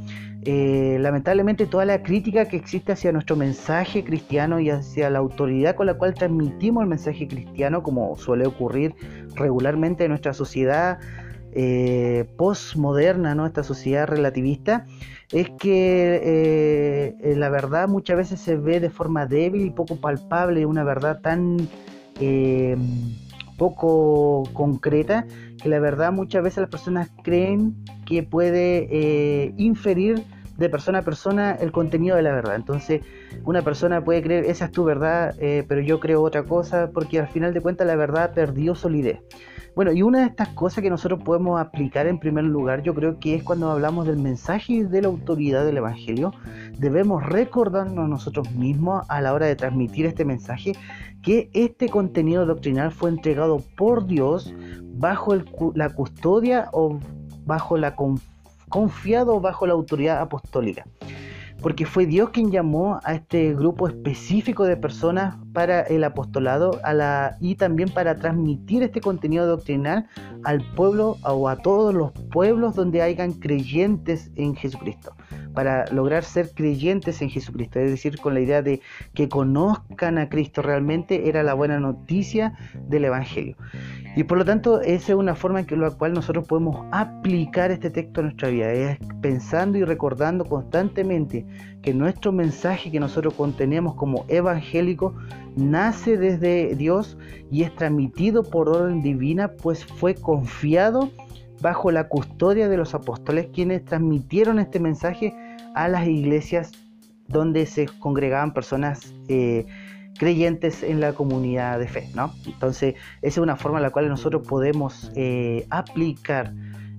Eh, 0.43 0.97
lamentablemente 1.01 1.65
toda 1.65 1.85
la 1.85 2.03
crítica 2.03 2.47
que 2.47 2.57
existe 2.57 2.93
hacia 2.93 3.11
nuestro 3.11 3.35
mensaje 3.35 4.03
cristiano 4.03 4.59
y 4.59 4.69
hacia 4.69 5.09
la 5.09 5.19
autoridad 5.19 5.75
con 5.75 5.87
la 5.87 5.95
cual 5.95 6.13
transmitimos 6.13 6.83
el 6.83 6.89
mensaje 6.89 7.27
cristiano, 7.27 7.83
como 7.83 8.15
suele 8.15 8.45
ocurrir 8.45 8.95
regularmente 9.35 10.05
en 10.05 10.09
nuestra 10.09 10.33
sociedad 10.33 10.99
eh, 11.53 12.29
postmoderna, 12.37 13.45
esta 13.45 13.63
sociedad 13.63 14.07
relativista, 14.07 14.85
es 15.31 15.49
que 15.59 16.21
eh, 17.19 17.35
la 17.35 17.49
verdad 17.49 17.87
muchas 17.87 18.17
veces 18.17 18.39
se 18.39 18.55
ve 18.55 18.79
de 18.79 18.89
forma 18.89 19.25
débil 19.25 19.65
y 19.65 19.71
poco 19.71 19.97
palpable, 19.97 20.65
una 20.65 20.83
verdad 20.83 21.19
tan 21.21 21.67
poco 23.57 24.43
concreta 24.53 25.25
que 25.61 25.69
la 25.69 25.79
verdad 25.79 26.11
muchas 26.11 26.43
veces 26.43 26.59
las 26.59 26.69
personas 26.69 27.09
creen 27.23 27.75
que 28.07 28.23
puede 28.23 29.53
inferir 29.57 30.23
de 30.57 30.69
persona 30.69 30.99
a 30.99 31.01
persona 31.03 31.51
el 31.51 31.71
contenido 31.71 32.15
de 32.15 32.23
la 32.23 32.31
verdad. 32.31 32.55
Entonces, 32.55 33.01
una 33.45 33.61
persona 33.61 34.03
puede 34.03 34.21
creer, 34.21 34.45
esa 34.45 34.65
es 34.65 34.71
tu 34.71 34.83
verdad, 34.83 35.35
eh, 35.39 35.63
pero 35.67 35.81
yo 35.81 35.99
creo 35.99 36.21
otra 36.21 36.43
cosa, 36.43 36.89
porque 36.93 37.19
al 37.19 37.27
final 37.27 37.53
de 37.53 37.61
cuentas 37.61 37.87
la 37.87 37.95
verdad 37.95 38.33
perdió 38.33 38.75
solidez. 38.75 39.19
Bueno, 39.75 39.91
y 39.91 40.01
una 40.01 40.21
de 40.21 40.25
estas 40.25 40.49
cosas 40.49 40.83
que 40.83 40.89
nosotros 40.89 41.21
podemos 41.23 41.61
aplicar 41.61 42.07
en 42.07 42.17
primer 42.17 42.45
lugar, 42.45 42.81
yo 42.81 42.95
creo 42.95 43.19
que 43.19 43.35
es 43.35 43.43
cuando 43.43 43.69
hablamos 43.69 44.07
del 44.07 44.17
mensaje 44.17 44.73
y 44.73 44.83
de 44.83 45.03
la 45.03 45.07
autoridad 45.07 45.63
del 45.63 45.77
Evangelio, 45.77 46.33
debemos 46.79 47.23
recordarnos 47.23 48.09
nosotros 48.09 48.51
mismos 48.53 49.05
a 49.07 49.21
la 49.21 49.33
hora 49.33 49.45
de 49.45 49.55
transmitir 49.55 50.07
este 50.07 50.25
mensaje 50.25 50.71
que 51.21 51.51
este 51.53 51.89
contenido 51.89 52.47
doctrinal 52.47 52.91
fue 52.91 53.11
entregado 53.11 53.61
por 53.77 54.07
Dios 54.07 54.51
bajo 54.95 55.35
la 55.75 55.89
custodia 55.91 56.69
o 56.73 56.99
bajo 57.47 57.77
la 57.77 57.95
confiado 58.69 59.39
bajo 59.39 59.65
la 59.65 59.73
autoridad 59.73 60.19
apostólica. 60.19 60.85
Porque 61.61 61.87
fue 61.87 62.05
Dios 62.05 62.29
quien 62.29 62.51
llamó 62.51 62.99
a 63.03 63.15
este 63.15 63.55
grupo 63.55 63.87
específico 63.87 64.65
de 64.65 64.77
personas 64.77 65.37
para 65.53 65.81
el 65.81 66.03
apostolado 66.03 66.79
a 66.83 66.93
la, 66.93 67.35
y 67.39 67.55
también 67.55 67.89
para 67.89 68.15
transmitir 68.15 68.83
este 68.83 69.01
contenido 69.01 69.47
doctrinal 69.47 70.07
al 70.43 70.61
pueblo 70.75 71.17
o 71.23 71.49
a 71.49 71.55
todos 71.55 71.95
los 71.95 72.11
pueblos 72.31 72.75
donde 72.75 73.01
hayan 73.01 73.31
creyentes 73.33 74.29
en 74.35 74.55
Jesucristo 74.55 75.15
para 75.57 75.87
lograr 75.91 76.23
ser 76.23 76.51
creyentes 76.53 77.19
en 77.23 77.31
Jesucristo, 77.31 77.79
es 77.79 77.89
decir, 77.89 78.19
con 78.19 78.35
la 78.35 78.41
idea 78.41 78.61
de 78.61 78.79
que 79.15 79.27
conozcan 79.27 80.19
a 80.19 80.29
Cristo 80.29 80.61
realmente 80.61 81.29
era 81.29 81.41
la 81.41 81.55
buena 81.55 81.79
noticia 81.79 82.53
del 82.87 83.05
Evangelio. 83.05 83.55
Y 84.15 84.23
por 84.25 84.37
lo 84.37 84.45
tanto, 84.45 84.81
esa 84.81 85.13
es 85.13 85.17
una 85.17 85.33
forma 85.33 85.61
en 85.61 85.81
la 85.81 85.89
cual 85.89 86.13
nosotros 86.13 86.47
podemos 86.47 86.85
aplicar 86.91 87.71
este 87.71 87.89
texto 87.89 88.21
a 88.21 88.25
nuestra 88.25 88.49
vida, 88.49 88.71
es 88.71 88.99
pensando 89.19 89.79
y 89.79 89.83
recordando 89.83 90.45
constantemente 90.45 91.43
que 91.81 91.91
nuestro 91.91 92.31
mensaje 92.31 92.91
que 92.91 92.99
nosotros 92.99 93.33
contenemos 93.33 93.95
como 93.95 94.25
evangélico 94.27 95.15
nace 95.55 96.17
desde 96.17 96.75
Dios 96.75 97.17
y 97.49 97.63
es 97.63 97.73
transmitido 97.73 98.43
por 98.43 98.69
orden 98.69 99.01
divina, 99.01 99.47
pues 99.47 99.83
fue 99.83 100.13
confiado 100.13 101.09
bajo 101.61 101.89
la 101.89 102.07
custodia 102.07 102.69
de 102.69 102.77
los 102.77 102.93
apóstoles 102.93 103.47
quienes 103.51 103.83
transmitieron 103.83 104.59
este 104.59 104.79
mensaje 104.79 105.33
a 105.83 105.87
las 105.87 106.07
iglesias 106.07 106.71
donde 107.27 107.65
se 107.65 107.87
congregaban 107.99 108.53
personas 108.53 109.13
eh, 109.27 109.65
creyentes 110.17 110.83
en 110.83 110.99
la 110.99 111.13
comunidad 111.13 111.79
de 111.79 111.87
fe, 111.87 112.09
¿no? 112.15 112.33
Entonces, 112.45 112.95
esa 113.21 113.27
es 113.27 113.37
una 113.37 113.55
forma 113.55 113.77
en 113.77 113.83
la 113.83 113.91
cual 113.91 114.09
nosotros 114.09 114.47
podemos 114.47 115.11
eh, 115.15 115.67
aplicar 115.69 116.53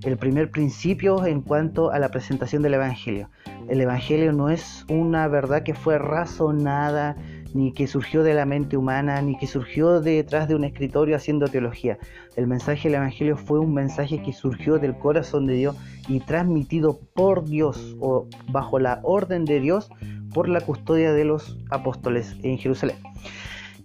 el 0.05 0.17
primer 0.17 0.51
principio 0.51 1.27
en 1.27 1.43
cuanto 1.43 1.91
a 1.91 1.99
la 1.99 2.09
presentación 2.11 2.63
del 2.63 2.75
Evangelio. 2.75 3.31
El 3.69 3.81
Evangelio 3.81 4.33
no 4.33 4.49
es 4.49 4.85
una 4.89 5.27
verdad 5.27 5.65
que 5.65 5.75
fue 5.75 5.99
razonada, 5.99 7.17
ni 7.55 7.73
que 7.73 7.87
surgió 7.87 8.23
de 8.23 8.35
la 8.35 8.45
mente 8.45 8.77
humana, 8.77 9.21
ni 9.23 9.37
que 9.39 9.47
surgió 9.47 10.01
detrás 10.01 10.49
de 10.49 10.55
un 10.55 10.65
escritorio 10.65 11.17
haciendo 11.17 11.49
teología. 11.49 11.99
El 12.37 12.47
mensaje 12.47 12.89
del 12.89 12.97
Evangelio 12.97 13.37
fue 13.37 13.59
un 13.59 13.75
mensaje 13.75 14.23
que 14.23 14.33
surgió 14.33 14.79
del 14.79 14.97
corazón 14.97 15.47
de 15.47 15.55
Dios 15.55 15.77
y 16.09 16.21
transmitido 16.21 17.01
por 17.15 17.45
Dios 17.45 17.97
o 18.01 18.27
bajo 18.51 18.79
la 18.79 19.01
orden 19.03 19.45
de 19.45 19.61
Dios 19.61 19.91
por 20.33 20.49
la 20.49 20.61
custodia 20.61 21.13
de 21.13 21.25
los 21.25 21.59
apóstoles 21.71 22.37
en 22.43 22.59
Jerusalén 22.59 22.97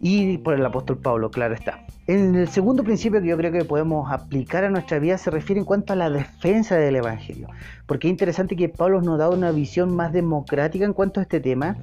y 0.04 0.38
por 0.38 0.54
el 0.54 0.66
apóstol 0.66 0.98
Pablo, 0.98 1.32
claro 1.32 1.56
está. 1.56 1.86
En 2.06 2.36
el 2.36 2.50
segundo 2.50 2.84
principio 2.84 3.22
que 3.22 3.30
yo 3.30 3.38
creo 3.38 3.54
que 3.54 3.64
podemos 3.64 4.12
aplicar 4.12 4.66
a 4.66 4.70
nuestra 4.70 5.00
vida 5.00 5.18
se 5.18 5.32
refiere 5.32 5.60
en 5.60 5.66
cuanto 5.66 5.94
a 5.94 5.96
la 5.96 6.10
defensa 6.10 6.76
del 6.76 6.98
Evangelio, 6.98 7.48
porque 7.86 8.08
es 8.08 8.12
interesante 8.12 8.58
que 8.58 8.68
Pablo 8.68 9.02
nos 9.02 9.18
da 9.18 9.30
una 9.30 9.52
visión 9.52 9.96
más 9.96 10.12
democrática 10.12 10.84
en 10.84 10.92
cuanto 10.92 11.22
a 11.22 11.24
este 11.24 11.40
tema, 11.40 11.78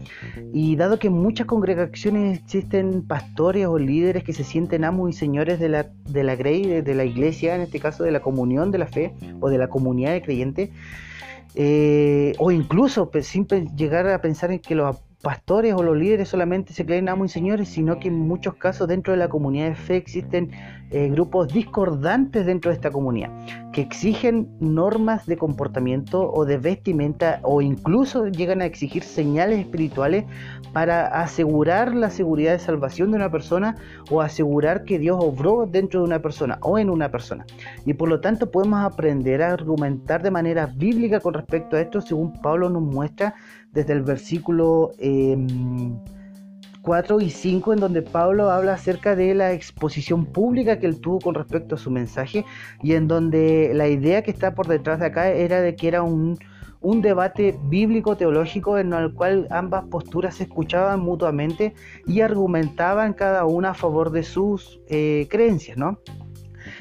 y 0.53 0.77
dado 0.77 0.99
que 0.99 1.07
en 1.07 1.15
muchas 1.15 1.47
congregaciones 1.47 2.39
existen 2.39 3.01
pastores 3.07 3.67
o 3.67 3.79
líderes 3.79 4.23
que 4.23 4.35
se 4.35 4.45
sienten 4.45 4.85
amos 4.85 5.09
y 5.09 5.13
señores 5.15 5.59
de 5.59 5.71
la, 5.71 5.87
de 6.11 6.23
la 6.23 6.37
grey, 6.37 6.83
de 6.83 6.95
la 6.95 7.05
iglesia, 7.05 7.55
en 7.55 7.63
este 7.63 7.81
caso 7.81 8.05
de 8.05 8.11
la 8.11 8.21
comunión 8.21 8.71
de 8.71 8.79
la 8.79 8.87
fe 8.87 9.15
o 9.41 9.49
de 9.49 9.57
la 9.57 9.69
comunidad 9.69 10.13
de 10.13 10.21
creyentes, 10.21 10.69
eh, 11.55 12.35
o 12.39 12.51
incluso 12.51 13.11
pues, 13.11 13.27
sin 13.27 13.47
llegar 13.75 14.07
a 14.07 14.21
pensar 14.21 14.53
en 14.53 14.59
que 14.59 14.75
los 14.75 14.99
pastores 15.23 15.75
o 15.75 15.83
los 15.83 15.97
líderes 15.97 16.29
solamente 16.29 16.73
se 16.73 16.87
creen 16.87 17.09
amos 17.09 17.31
y 17.31 17.35
señores, 17.35 17.69
sino 17.69 17.99
que 17.99 18.09
en 18.09 18.19
muchos 18.19 18.55
casos 18.55 18.89
dentro 18.89 19.13
de 19.13 19.19
la 19.19 19.29
comunidad 19.29 19.69
de 19.69 19.75
fe 19.75 19.97
existen 19.97 20.51
eh, 20.93 21.09
grupos 21.09 21.53
discordantes 21.53 22.47
dentro 22.47 22.71
de 22.71 22.75
esta 22.75 22.91
comunidad, 22.91 23.31
que 23.73 23.81
exigen 23.81 24.49
normas 24.59 25.27
de 25.27 25.37
comportamiento 25.37 26.33
o 26.33 26.45
de 26.45 26.59
vestimenta 26.59 27.39
o 27.43 27.61
incluso 27.61 28.27
llegan 28.27 28.61
a 28.61 28.65
exigir 28.65 29.05
señales 29.05 29.61
espirituales 29.61 30.25
para 30.73 31.07
asegurar 31.07 31.95
la 31.95 32.11
seguridad 32.11 32.53
de 32.53 32.59
salvación 32.59 33.11
de 33.11 33.17
una 33.19 33.31
persona 33.31 33.77
o 34.11 34.21
asegurar 34.21 34.85
que 34.85 34.99
Dios 34.99 35.19
obró 35.21 35.67
dentro 35.67 36.01
de 36.01 36.07
una 36.07 36.23
persona 36.23 36.59
o 36.63 36.79
en 36.79 36.91
una 36.91 37.11
persona. 37.11 37.45
Y 37.85 37.95
por 37.95 38.09
lo 38.09 38.21
tanto 38.21 38.51
podemos 38.51 38.81
aprender 38.81 39.43
a 39.43 39.53
argumentar 39.53 40.23
de 40.23 40.31
manera 40.31 40.67
bíblica 40.67 41.21
con 41.21 41.35
respecto 41.35 41.77
a 41.77 41.81
esto, 41.81 42.01
según 42.01 42.33
Pablo 42.41 42.71
nos 42.71 42.83
muestra 42.83 43.35
desde 43.73 43.93
el 43.93 44.03
versículo... 44.03 44.93
4 46.83 47.21
y 47.21 47.31
5 47.31 47.75
en 47.75 47.81
donde 47.81 48.03
Pablo 48.03 48.51
habla 48.51 48.75
acerca 48.75 49.15
de 49.15 49.35
la 49.35 49.53
exposición 49.53 50.25
pública 50.25 50.79
que 50.79 50.87
él 50.87 51.01
tuvo 51.01 51.19
con 51.21 51.35
respecto 51.35 51.75
a 51.75 51.79
su 51.79 51.91
mensaje 51.91 52.45
y 52.83 52.95
en 52.95 53.07
donde 53.07 53.73
la 53.75 53.89
idea 53.89 54.23
que 54.23 54.31
está 54.31 54.55
por 54.55 54.67
detrás 54.67 55.01
de 55.01 55.07
acá 55.07 55.29
era 55.31 55.61
de 55.61 55.77
que 55.77 55.89
era 55.89 56.03
un, 56.03 56.39
un 56.81 57.03
debate 57.03 57.59
bíblico 57.65 58.17
teológico 58.17 58.79
en 58.79 58.93
el 58.93 59.13
cual 59.13 59.47
ambas 59.51 59.85
posturas 59.85 60.37
se 60.37 60.45
escuchaban 60.45 61.01
mutuamente 61.01 61.75
y 62.07 62.23
argumentaban 62.23 63.13
cada 63.13 63.45
una 63.45 63.71
a 63.71 63.75
favor 63.75 64.11
de 64.11 64.23
sus 64.23 64.81
eh, 64.89 65.27
creencias, 65.31 65.77
¿no? 65.77 65.99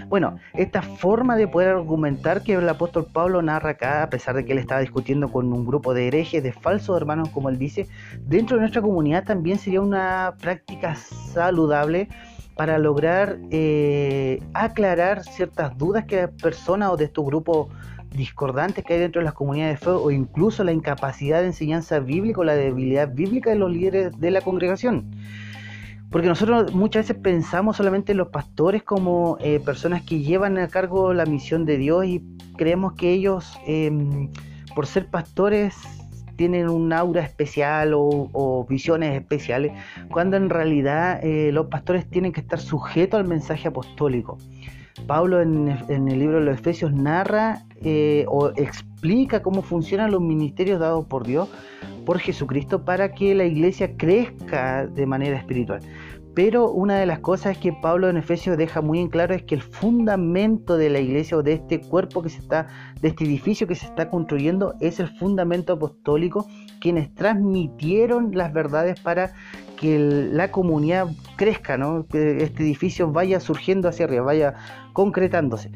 Bueno, 0.07 0.37
esta 0.53 0.81
forma 0.81 1.35
de 1.35 1.47
poder 1.47 1.69
argumentar 1.69 2.43
que 2.43 2.53
el 2.53 2.69
apóstol 2.69 3.07
Pablo 3.11 3.41
narra 3.41 3.71
acá, 3.71 4.03
a 4.03 4.09
pesar 4.09 4.35
de 4.35 4.45
que 4.45 4.53
él 4.53 4.59
estaba 4.59 4.81
discutiendo 4.81 5.31
con 5.31 5.51
un 5.51 5.65
grupo 5.65 5.93
de 5.93 6.07
herejes, 6.07 6.41
de 6.43 6.53
falsos 6.53 6.95
hermanos, 6.95 7.29
como 7.29 7.49
él 7.49 7.57
dice, 7.57 7.87
dentro 8.21 8.57
de 8.57 8.61
nuestra 8.61 8.81
comunidad 8.81 9.23
también 9.23 9.57
sería 9.59 9.81
una 9.81 10.35
práctica 10.39 10.95
saludable 10.95 12.07
para 12.55 12.77
lograr 12.77 13.37
eh, 13.51 14.41
aclarar 14.53 15.23
ciertas 15.23 15.77
dudas 15.77 16.05
que 16.05 16.27
personas 16.27 16.89
o 16.91 16.97
de 16.97 17.05
estos 17.05 17.25
grupos 17.25 17.69
discordantes 18.11 18.83
que 18.83 18.95
hay 18.95 18.99
dentro 18.99 19.21
de 19.21 19.25
las 19.25 19.33
comunidades 19.33 19.79
de 19.79 19.85
fe 19.85 19.91
o 19.91 20.11
incluso 20.11 20.63
la 20.63 20.71
incapacidad 20.71 21.41
de 21.41 21.47
enseñanza 21.47 21.99
bíblica 21.99 22.41
o 22.41 22.43
la 22.43 22.55
debilidad 22.55 23.13
bíblica 23.13 23.51
de 23.51 23.55
los 23.55 23.71
líderes 23.71 24.19
de 24.19 24.31
la 24.31 24.41
congregación. 24.41 25.11
Porque 26.11 26.27
nosotros 26.27 26.73
muchas 26.73 27.07
veces 27.07 27.21
pensamos 27.21 27.77
solamente 27.77 28.13
en 28.13 28.17
los 28.17 28.29
pastores 28.29 28.83
como 28.83 29.37
eh, 29.41 29.59
personas 29.59 30.01
que 30.01 30.19
llevan 30.19 30.57
a 30.57 30.67
cargo 30.67 31.13
la 31.13 31.25
misión 31.25 31.65
de 31.65 31.77
Dios 31.77 32.05
y 32.05 32.23
creemos 32.57 32.93
que 32.93 33.11
ellos, 33.11 33.59
em, 33.67 34.31
por 34.75 34.87
ser 34.87 35.07
pastores, 35.07 35.75
tienen 36.35 36.69
un 36.69 36.93
aura 36.93 37.21
especial 37.21 37.91
o, 37.93 38.65
visiones 38.69 39.13
especiales, 39.13 39.73
cuando 40.09 40.37
en 40.37 40.49
realidad 40.49 41.19
eh, 41.21 41.51
los 41.51 41.67
pastores 41.67 42.09
tienen 42.09 42.31
que 42.31 42.39
estar 42.39 42.59
sujetos 42.59 43.19
al 43.19 43.27
mensaje 43.27 43.67
apostólico. 43.67 44.37
Pablo 45.07 45.41
en, 45.41 45.69
el 45.89 46.19
libro 46.19 46.39
de 46.39 46.45
los 46.45 46.59
Efesios 46.59 46.93
narra 46.93 47.63
eh, 47.81 48.25
o 48.27 48.49
explica 48.55 49.41
cómo 49.41 49.61
funcionan 49.61 50.11
los 50.11 50.21
ministerios 50.21 50.79
dados 50.79 51.05
por 51.05 51.25
Dios, 51.25 51.49
por 52.05 52.19
Jesucristo, 52.19 52.83
para 52.83 53.13
que 53.13 53.35
la 53.35 53.45
iglesia 53.45 53.95
crezca 53.95 54.87
de 54.87 55.05
manera 55.05 55.37
espiritual. 55.37 55.81
Pero 56.35 56.71
una 56.71 56.97
de 56.97 57.05
las 57.05 57.19
cosas 57.19 57.57
que 57.57 57.73
Pablo 57.73 58.07
en 58.07 58.17
Efesios 58.17 58.55
deja 58.55 58.81
muy 58.81 58.99
en 58.99 59.09
claro 59.09 59.33
es 59.33 59.43
que 59.43 59.55
el 59.55 59.61
fundamento 59.61 60.77
de 60.77 60.89
la 60.89 60.99
iglesia 60.99 61.37
o 61.37 61.43
de 61.43 61.53
este 61.53 61.81
cuerpo 61.81 62.21
que 62.21 62.29
se 62.29 62.39
está, 62.39 62.67
de 63.01 63.09
este 63.09 63.25
edificio 63.25 63.67
que 63.67 63.75
se 63.75 63.85
está 63.85 64.09
construyendo, 64.09 64.75
es 64.79 64.99
el 64.99 65.09
fundamento 65.17 65.73
apostólico, 65.73 66.47
quienes 66.79 67.13
transmitieron 67.13 68.31
las 68.33 68.53
verdades 68.53 68.99
para 69.01 69.33
que 69.79 69.97
la 69.97 70.51
comunidad 70.51 71.07
crezca, 71.37 71.77
¿no? 71.77 72.05
que 72.05 72.43
este 72.43 72.63
edificio 72.63 73.11
vaya 73.11 73.39
surgiendo 73.39 73.87
hacia 73.87 74.05
arriba, 74.05 74.23
vaya 74.23 74.53
concretándose. 74.93 75.71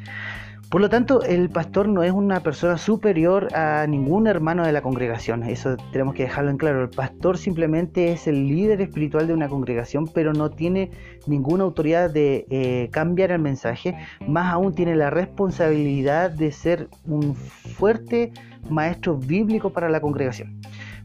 Por 0.69 0.81
lo 0.81 0.89
tanto, 0.89 1.21
el 1.21 1.49
pastor 1.49 1.87
no 1.87 2.01
es 2.01 2.11
una 2.11 2.39
persona 2.41 2.79
superior 2.79 3.53
a 3.55 3.85
ningún 3.87 4.25
hermano 4.25 4.65
de 4.65 4.71
la 4.71 4.81
congregación. 4.81 5.43
Eso 5.43 5.77
tenemos 5.91 6.15
que 6.15 6.23
dejarlo 6.23 6.49
en 6.49 6.57
claro. 6.57 6.81
El 6.81 6.89
pastor 6.89 7.37
simplemente 7.37 8.11
es 8.11 8.27
el 8.27 8.47
líder 8.47 8.81
espiritual 8.81 9.27
de 9.27 9.35
una 9.35 9.47
congregación, 9.49 10.07
pero 10.07 10.33
no 10.33 10.49
tiene 10.49 10.89
ninguna 11.27 11.63
autoridad 11.63 12.09
de 12.09 12.47
eh, 12.49 12.89
cambiar 12.91 13.31
el 13.31 13.39
mensaje. 13.39 13.95
Más 14.27 14.51
aún 14.51 14.73
tiene 14.73 14.95
la 14.95 15.11
responsabilidad 15.11 16.31
de 16.31 16.51
ser 16.51 16.89
un 17.05 17.35
fuerte 17.35 18.33
maestro 18.67 19.15
bíblico 19.15 19.69
para 19.69 19.89
la 19.89 20.01
congregación. 20.01 20.59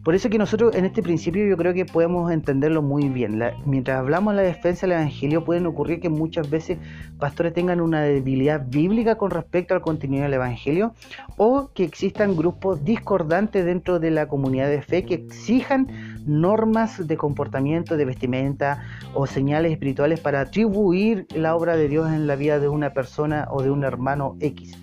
Por 0.04 0.14
eso 0.14 0.30
que 0.30 0.38
nosotros 0.38 0.74
en 0.74 0.84
este 0.84 1.02
principio 1.02 1.46
yo 1.46 1.56
creo 1.56 1.74
que 1.74 1.84
podemos 1.84 2.30
entenderlo 2.32 2.82
muy 2.82 3.08
bien. 3.08 3.42
mientras 3.66 3.98
hablamos 3.98 4.34
de 4.34 4.42
la 4.42 4.48
defensa 4.48 4.86
del 4.86 4.92
Evangelio 4.92 5.44
pueden 5.44 5.66
ocurrir 5.66 6.00
que 6.00 6.08
muchas 6.08 6.48
veces 6.48 6.78
pastores 7.18 7.52
tengan 7.52 7.80
una 7.80 8.02
debilidad 8.02 8.64
bíblica 8.66 9.16
con 9.16 9.30
respecto 9.30 9.74
al 9.74 9.82
contenido 9.82 10.22
del 10.22 10.34
Evangelio 10.34 10.94
o 11.36 11.70
que 11.74 11.84
existan 11.84 12.36
grupos 12.36 12.84
discordantes 12.84 13.64
dentro 13.64 13.98
de 13.98 14.10
la 14.10 14.28
comunidad 14.28 14.68
de 14.68 14.82
fe 14.82 15.04
que 15.04 15.14
exijan 15.14 15.88
normas 16.26 17.06
de 17.06 17.16
comportamiento, 17.16 17.96
de 17.96 18.04
vestimenta 18.04 18.82
o 19.14 19.26
señales 19.26 19.72
espirituales 19.72 20.20
para 20.20 20.40
atribuir 20.42 21.26
la 21.34 21.56
obra 21.56 21.76
de 21.76 21.88
Dios 21.88 22.10
en 22.12 22.26
la 22.26 22.36
vida 22.36 22.60
de 22.60 22.68
una 22.68 22.92
persona 22.92 23.48
o 23.50 23.62
de 23.62 23.70
un 23.70 23.84
hermano 23.84 24.36
X 24.40 24.76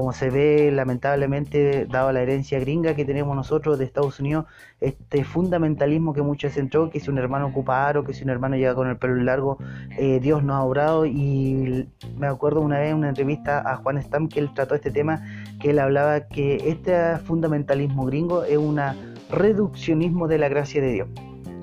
como 0.00 0.14
se 0.14 0.30
ve 0.30 0.70
lamentablemente, 0.72 1.84
dado 1.84 2.10
la 2.10 2.22
herencia 2.22 2.58
gringa 2.58 2.94
que 2.94 3.04
tenemos 3.04 3.36
nosotros 3.36 3.78
de 3.78 3.84
Estados 3.84 4.18
Unidos, 4.18 4.46
este 4.80 5.24
fundamentalismo 5.24 6.14
que 6.14 6.22
muchos 6.22 6.56
entró, 6.56 6.88
que 6.88 7.00
si 7.00 7.10
un 7.10 7.18
hermano 7.18 7.48
ocupa 7.48 7.86
aro, 7.86 8.02
que 8.02 8.14
si 8.14 8.24
un 8.24 8.30
hermano 8.30 8.56
llega 8.56 8.74
con 8.74 8.88
el 8.88 8.96
pelo 8.96 9.16
largo, 9.16 9.58
eh, 9.98 10.18
Dios 10.18 10.42
no 10.42 10.54
ha 10.54 10.64
obrado. 10.64 11.04
Y 11.04 11.86
me 12.16 12.28
acuerdo 12.28 12.62
una 12.62 12.78
vez 12.78 12.92
en 12.92 12.96
una 12.96 13.10
entrevista 13.10 13.60
a 13.60 13.76
Juan 13.76 14.02
Stam 14.02 14.30
que 14.30 14.40
él 14.40 14.54
trató 14.54 14.74
este 14.74 14.90
tema, 14.90 15.22
que 15.60 15.68
él 15.68 15.78
hablaba 15.78 16.28
que 16.28 16.70
este 16.70 17.18
fundamentalismo 17.18 18.06
gringo 18.06 18.44
es 18.44 18.56
un 18.56 18.80
reduccionismo 19.30 20.28
de 20.28 20.38
la 20.38 20.48
gracia 20.48 20.80
de 20.80 20.92
Dios 20.92 21.08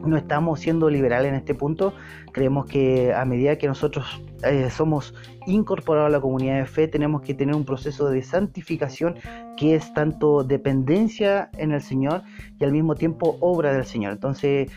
no 0.07 0.17
estamos 0.17 0.59
siendo 0.59 0.89
liberales 0.89 1.29
en 1.29 1.35
este 1.35 1.53
punto. 1.53 1.93
Creemos 2.31 2.65
que 2.65 3.13
a 3.13 3.25
medida 3.25 3.57
que 3.57 3.67
nosotros 3.67 4.21
eh, 4.43 4.69
somos 4.69 5.13
incorporados 5.45 6.07
a 6.07 6.11
la 6.11 6.21
comunidad 6.21 6.59
de 6.59 6.65
fe, 6.65 6.87
tenemos 6.87 7.21
que 7.21 7.33
tener 7.33 7.55
un 7.55 7.65
proceso 7.65 8.09
de 8.09 8.21
santificación 8.21 9.15
que 9.57 9.75
es 9.75 9.93
tanto 9.93 10.43
dependencia 10.43 11.49
en 11.57 11.71
el 11.71 11.81
Señor 11.81 12.23
y 12.59 12.63
al 12.63 12.71
mismo 12.71 12.95
tiempo 12.95 13.37
obra 13.39 13.73
del 13.73 13.85
Señor. 13.85 14.13
Entonces, 14.13 14.71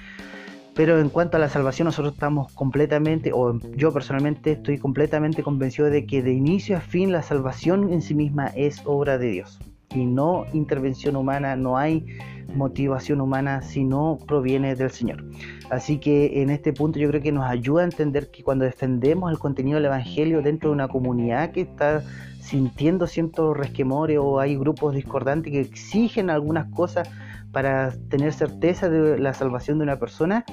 pero 0.75 0.99
en 0.99 1.09
cuanto 1.09 1.37
a 1.37 1.41
la 1.41 1.49
salvación, 1.49 1.87
nosotros 1.87 2.15
estamos 2.15 2.53
completamente, 2.53 3.33
o 3.35 3.59
yo 3.77 3.93
personalmente 3.93 4.53
estoy 4.53 4.79
completamente 4.79 5.43
convencido 5.43 5.91
de 5.91 6.07
que 6.07 6.23
de 6.23 6.33
inicio 6.33 6.77
a 6.77 6.81
fin 6.81 7.13
la 7.13 7.23
salvación 7.23 7.93
en 7.93 8.03
sí 8.03 8.15
misma 8.15 8.47
es 8.55 8.81
obra 8.85 9.19
de 9.19 9.29
Dios 9.29 9.59
y 9.95 10.07
no 10.07 10.47
intervención 10.53 11.17
humana, 11.17 11.57
no 11.57 11.77
hay 11.77 12.07
motivación 12.55 13.21
humana 13.21 13.63
si 13.63 13.85
no 13.85 14.19
proviene 14.27 14.75
del 14.75 14.91
Señor. 14.91 15.25
Así 15.71 15.99
que 15.99 16.43
en 16.43 16.51
este 16.51 16.73
punto 16.73 16.99
yo 16.99 17.09
creo 17.09 17.23
que 17.23 17.33
nos 17.33 17.45
ayuda 17.45 17.83
a 17.83 17.85
entender 17.85 18.31
que 18.31 18.43
cuando 18.43 18.65
defendemos 18.65 19.31
el 19.31 19.39
contenido 19.39 19.77
del 19.77 19.87
Evangelio 19.87 20.43
dentro 20.43 20.71
de 20.71 20.75
una 20.75 20.89
comunidad 20.89 21.53
que 21.53 21.63
está 21.63 22.03
sintiendo 22.41 23.07
ciertos 23.07 23.57
resquemores 23.57 24.19
o 24.21 24.41
hay 24.41 24.57
grupos 24.57 24.95
discordantes 24.95 25.53
que 25.53 25.61
exigen 25.61 26.31
algunas 26.31 26.73
cosas 26.73 27.09
para 27.53 27.93
tener 28.09 28.33
certeza 28.33 28.89
de 28.89 29.19
la 29.19 29.35
salvación 29.35 29.79
de 29.79 29.85
una 29.85 29.99
persona, 29.99 30.45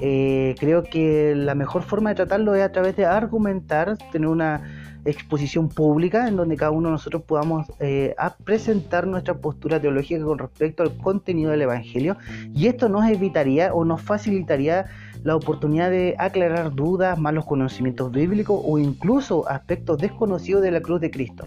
eh, 0.00 0.54
creo 0.58 0.82
que 0.82 1.34
la 1.34 1.54
mejor 1.54 1.82
forma 1.82 2.10
de 2.10 2.16
tratarlo 2.16 2.54
es 2.54 2.62
a 2.62 2.72
través 2.72 2.96
de 2.96 3.06
argumentar, 3.06 3.96
tener 4.12 4.28
una 4.28 4.83
exposición 5.04 5.68
pública 5.68 6.28
en 6.28 6.36
donde 6.36 6.56
cada 6.56 6.70
uno 6.70 6.88
de 6.88 6.92
nosotros 6.92 7.22
podamos 7.22 7.66
eh, 7.80 8.14
presentar 8.44 9.06
nuestra 9.06 9.34
postura 9.34 9.80
teológica 9.80 10.24
con 10.24 10.38
respecto 10.38 10.82
al 10.82 10.96
contenido 10.96 11.50
del 11.50 11.62
Evangelio 11.62 12.16
y 12.54 12.66
esto 12.66 12.88
nos 12.88 13.08
evitaría 13.08 13.74
o 13.74 13.84
nos 13.84 14.02
facilitaría 14.02 14.86
la 15.22 15.36
oportunidad 15.36 15.90
de 15.90 16.14
aclarar 16.18 16.74
dudas, 16.74 17.18
malos 17.18 17.46
conocimientos 17.46 18.12
bíblicos 18.12 18.60
o 18.62 18.78
incluso 18.78 19.48
aspectos 19.48 19.98
desconocidos 19.98 20.62
de 20.62 20.70
la 20.70 20.80
cruz 20.80 21.00
de 21.00 21.10
Cristo. 21.10 21.46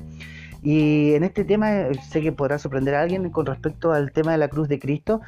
Y 0.63 1.13
en 1.13 1.23
este 1.23 1.45
tema 1.45 1.71
eh, 1.71 1.91
sé 2.09 2.21
que 2.21 2.31
podrá 2.31 2.57
sorprender 2.57 2.95
a 2.95 3.01
alguien 3.01 3.29
con 3.29 3.45
respecto 3.45 3.93
al 3.93 4.11
tema 4.11 4.31
de 4.31 4.39
la 4.39 4.47
cruz 4.47 4.67
de 4.67 4.79
Cristo, 4.79 5.21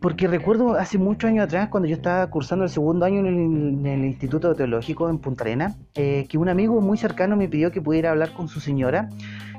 porque 0.00 0.26
recuerdo 0.26 0.74
hace 0.74 0.98
muchos 0.98 1.28
años 1.28 1.44
atrás, 1.44 1.68
cuando 1.68 1.88
yo 1.88 1.96
estaba 1.96 2.28
cursando 2.30 2.64
el 2.64 2.70
segundo 2.70 3.04
año 3.04 3.20
en 3.20 3.86
el, 3.86 4.04
Instituto 4.04 4.54
Teológico 4.54 5.08
en 5.10 5.18
Punta 5.18 5.44
Arena, 5.44 5.76
eh, 5.94 6.26
que 6.28 6.38
un 6.38 6.48
amigo 6.48 6.80
muy 6.80 6.96
cercano 6.96 7.36
me 7.36 7.48
pidió 7.48 7.70
que 7.70 7.82
pudiera 7.82 8.10
hablar 8.10 8.32
con 8.32 8.48
su 8.48 8.60
señora 8.60 9.08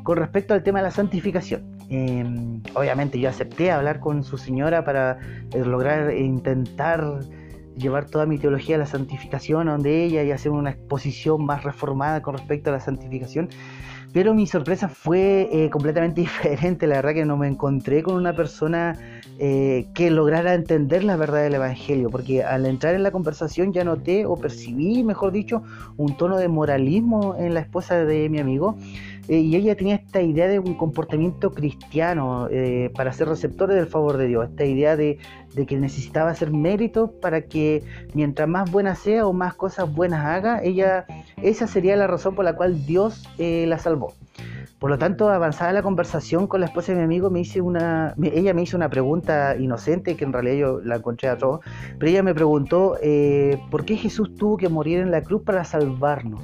con 0.04 0.18
respecto 0.18 0.54
al 0.54 0.64
tema 0.64 0.80
de 0.80 0.84
la 0.84 0.92
santificación. 0.92 1.78
Em, 1.90 2.62
obviamente 2.74 3.20
yo 3.20 3.30
acepté 3.30 3.72
hablar 3.72 4.00
con 4.00 4.24
su 4.24 4.38
señora 4.38 4.84
para 4.84 5.20
eh, 5.54 5.64
lograr 5.64 6.10
e 6.10 6.22
intentar 6.22 7.20
llevar 7.78 8.06
toda 8.06 8.26
mi 8.26 8.38
teología 8.38 8.76
a 8.76 8.80
la 8.80 8.86
santificación 8.86 9.68
donde 9.68 10.04
ella 10.04 10.24
y 10.24 10.32
hacer 10.32 10.52
una 10.52 10.72
exposición 10.72 11.46
más 11.46 11.64
reformada 11.64 12.22
con 12.22 12.36
respecto 12.38 12.70
a 12.70 12.74
la 12.74 12.80
santificación. 12.80 13.50
Pero 14.14 14.34
mi 14.34 14.46
sorpresa 14.46 14.90
fue 14.90 15.50
eh, 15.52 15.70
completamente 15.70 16.22
diferente. 16.22 16.88
La 16.88 16.96
verdad 16.96 17.14
que 17.14 17.26
no 17.26 17.38
me 17.38 17.48
encontré 17.48 18.04
con 18.04 18.16
una 18.16 18.34
persona 18.36 18.98
eh, 19.40 19.88
que 19.94 20.12
lograra 20.12 20.54
entender 20.54 21.04
la 21.04 21.16
verdad 21.16 21.44
del 21.44 21.56
Evangelio. 21.56 22.10
Porque 22.10 22.44
al 22.44 22.66
entrar 22.66 22.96
en 22.96 23.04
la 23.04 23.12
conversación 23.12 23.74
ya 23.74 23.84
noté 23.84 24.26
o 24.26 24.36
percibí, 24.36 25.04
mejor 25.04 25.32
dicho, 25.32 25.64
un 25.98 26.18
tono 26.18 26.38
de 26.38 26.48
moralismo 26.48 27.36
en 27.38 27.54
la 27.54 27.62
esposa 27.62 28.04
de 28.04 28.30
mi 28.30 28.40
amigo. 28.40 28.76
Eh, 29.28 29.40
y 29.40 29.56
ella 29.56 29.76
tenía 29.76 29.96
esta 29.96 30.22
idea 30.22 30.48
de 30.48 30.60
un 30.60 30.76
comportamiento 30.76 31.52
cristiano 31.52 32.50
para 32.96 33.14
ser 33.14 33.28
receptores 33.28 33.76
del 33.76 33.88
favor 33.88 34.18
de 34.18 34.28
Dios. 34.28 34.50
Esta 34.50 34.66
idea 34.66 34.96
de, 34.96 35.18
que 35.68 35.78
necesitaba 35.78 36.32
hacer 36.32 36.52
méritos 36.52 37.12
para 37.22 37.42
que 37.42 37.84
mientras 38.14 38.48
más 38.48 38.72
buena 38.72 38.96
sea 38.96 39.28
o 39.28 39.34
más 39.34 39.54
cosas 39.54 39.94
buenas 39.94 40.26
haga, 40.26 40.62
ella, 40.64 41.06
esa 41.42 41.68
sería 41.68 41.96
la 41.96 42.08
razón 42.08 42.36
por 42.36 42.46
la 42.46 42.56
cual 42.56 42.86
Dios 42.86 43.28
la 43.38 43.78
salvó 43.78 44.14
por 44.82 44.90
lo 44.90 44.98
tanto, 44.98 45.30
avanzada 45.30 45.72
la 45.74 45.84
conversación 45.84 46.48
con 46.48 46.60
la 46.60 46.66
esposa 46.66 46.92
de 46.92 46.98
mi 46.98 47.04
amigo, 47.04 47.30
me 47.30 47.42
hice 47.42 47.62
una, 47.62 48.16
ella 48.20 48.56
me 48.56 48.64
hizo 48.64 48.76
una 48.76 48.90
pregunta 48.90 49.56
inocente, 49.56 50.16
que 50.16 50.26
en 50.26 50.34
realidad 50.34 50.56
yo 50.56 50.80
la 50.80 50.96
encontré 50.96 51.30
a 51.30 51.38
todo, 51.38 51.62
pero 52.00 52.10
ella 52.10 52.24
me 52.24 52.34
preguntó, 52.34 52.98
eh, 53.00 53.62
¿por 53.70 53.86
qué 53.86 53.96
Jesús 53.96 54.34
tuvo 54.34 54.58
que 54.58 54.70
morir 54.70 54.98
en 54.98 55.12
la 55.12 55.22
cruz 55.22 55.44
para 55.44 55.64
salvarnos? 55.66 56.42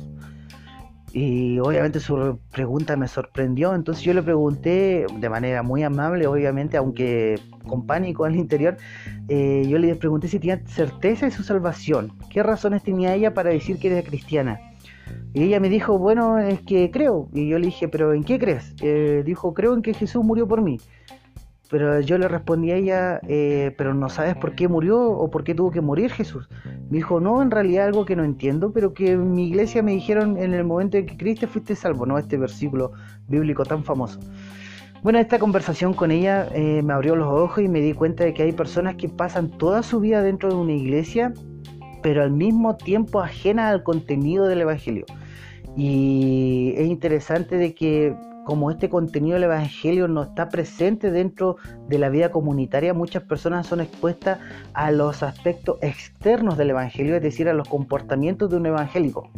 Y 1.18 1.58
obviamente 1.58 2.00
su 2.00 2.38
pregunta 2.52 2.96
me 2.96 3.08
sorprendió, 3.08 3.74
entonces 3.74 4.04
yo 4.04 4.14
le 4.14 4.22
pregunté 4.22 5.08
de 5.12 5.30
manera 5.30 5.64
muy 5.64 5.82
amable, 5.82 6.28
obviamente, 6.28 6.78
aunque 6.78 7.40
con 7.68 7.88
pánico 7.88 8.26
al 8.26 8.36
interior, 8.36 8.78
eh, 9.28 9.66
yo 9.68 9.80
le 9.80 9.96
pregunté 9.96 10.28
si 10.28 10.38
tenía 10.38 10.62
certeza 10.68 11.26
de 11.26 11.32
su 11.32 11.42
salvación, 11.42 12.14
qué 12.30 12.44
razones 12.44 12.84
tenía 12.84 13.16
ella 13.16 13.34
para 13.34 13.50
decir 13.50 13.80
que 13.80 13.88
era 13.88 14.08
cristiana. 14.08 14.60
Y 15.34 15.42
ella 15.42 15.60
me 15.60 15.70
dijo, 15.70 15.98
bueno, 15.98 16.38
es 16.38 16.62
que 16.62 16.92
creo. 16.92 17.30
Y 17.34 17.48
yo 17.48 17.58
le 17.58 17.66
dije, 17.66 17.88
pero 17.88 18.14
¿en 18.14 18.24
qué 18.24 18.38
crees? 18.38 18.76
Eh, 18.82 19.24
dijo, 19.26 19.56
creo 19.56 19.74
en 19.74 19.82
que 19.82 19.96
Jesús 19.96 20.24
murió 20.24 20.48
por 20.48 20.62
mí. 20.62 20.80
Pero 21.70 22.00
yo 22.00 22.18
le 22.18 22.28
respondí 22.28 22.72
a 22.72 22.76
ella, 22.76 23.20
eh, 23.28 23.74
pero 23.78 23.94
no 23.94 24.10
sabes 24.10 24.36
por 24.36 24.56
qué 24.56 24.68
murió 24.68 25.02
o 25.02 25.30
por 25.30 25.44
qué 25.44 25.54
tuvo 25.54 25.72
que 25.72 25.82
morir 25.82 26.12
Jesús. 26.12 26.48
Me 26.90 26.98
dijo, 26.98 27.20
no, 27.20 27.42
en 27.42 27.52
realidad 27.52 27.88
algo 27.88 28.06
que 28.06 28.16
no 28.16 28.24
entiendo, 28.24 28.72
pero 28.72 28.94
que 28.94 29.12
en 29.12 29.34
mi 29.34 29.48
iglesia 29.48 29.84
me 29.84 29.92
dijeron 29.92 30.38
en 30.38 30.54
el 30.54 30.64
momento 30.64 30.98
en 30.98 31.06
que 31.06 31.18
Cristo 31.18 31.48
fuiste 31.48 31.76
salvo, 31.76 32.06
¿no? 32.06 32.18
Este 32.18 32.38
versículo 32.38 32.94
bíblico 33.28 33.66
tan 33.66 33.84
famoso. 33.84 34.20
Bueno, 35.04 35.20
esta 35.20 35.40
conversación 35.40 35.94
con 35.94 36.12
ella 36.12 36.48
eh, 36.54 36.82
me 36.84 36.94
abrió 36.94 37.16
los 37.16 37.28
ojos 37.28 37.64
y 37.64 37.68
me 37.68 37.82
di 37.82 37.94
cuenta 37.94 38.24
de 38.24 38.34
que 38.34 38.44
hay 38.44 38.52
personas 38.52 38.96
que 38.96 39.10
pasan 39.10 39.50
toda 39.50 39.84
su 39.84 40.00
vida 40.00 40.22
dentro 40.22 40.50
de 40.50 40.56
una 40.56 40.74
iglesia, 40.74 41.34
pero 42.02 42.24
al 42.24 42.32
mismo 42.32 42.78
tiempo 42.78 43.22
ajenas 43.22 43.74
al 43.74 43.84
contenido 43.84 44.48
del 44.48 44.62
Evangelio. 44.62 45.06
Y 45.76 46.74
es 46.78 46.88
interesante 46.88 47.58
de 47.58 47.76
que 47.76 48.16
como 48.48 48.72
este 48.72 48.88
contenido 48.88 49.34
del 49.34 49.44
Evangelio 49.44 50.08
no 50.08 50.24
está 50.24 50.48
presente 50.48 51.12
dentro 51.12 51.58
de 51.90 52.00
la 52.00 52.08
vida 52.08 52.32
comunitaria, 52.32 52.94
muchas 52.94 53.24
personas 53.24 53.68
son 53.68 53.82
expuestas 53.82 54.40
a 54.74 54.90
los 54.92 55.22
aspectos 55.22 55.78
externos 55.82 56.58
del 56.58 56.70
Evangelio, 56.70 57.18
es 57.18 57.22
decir, 57.22 57.50
a 57.50 57.54
los 57.54 57.68
comportamientos 57.68 58.50
de 58.50 58.56
un 58.56 58.66
evangélico 58.68 59.30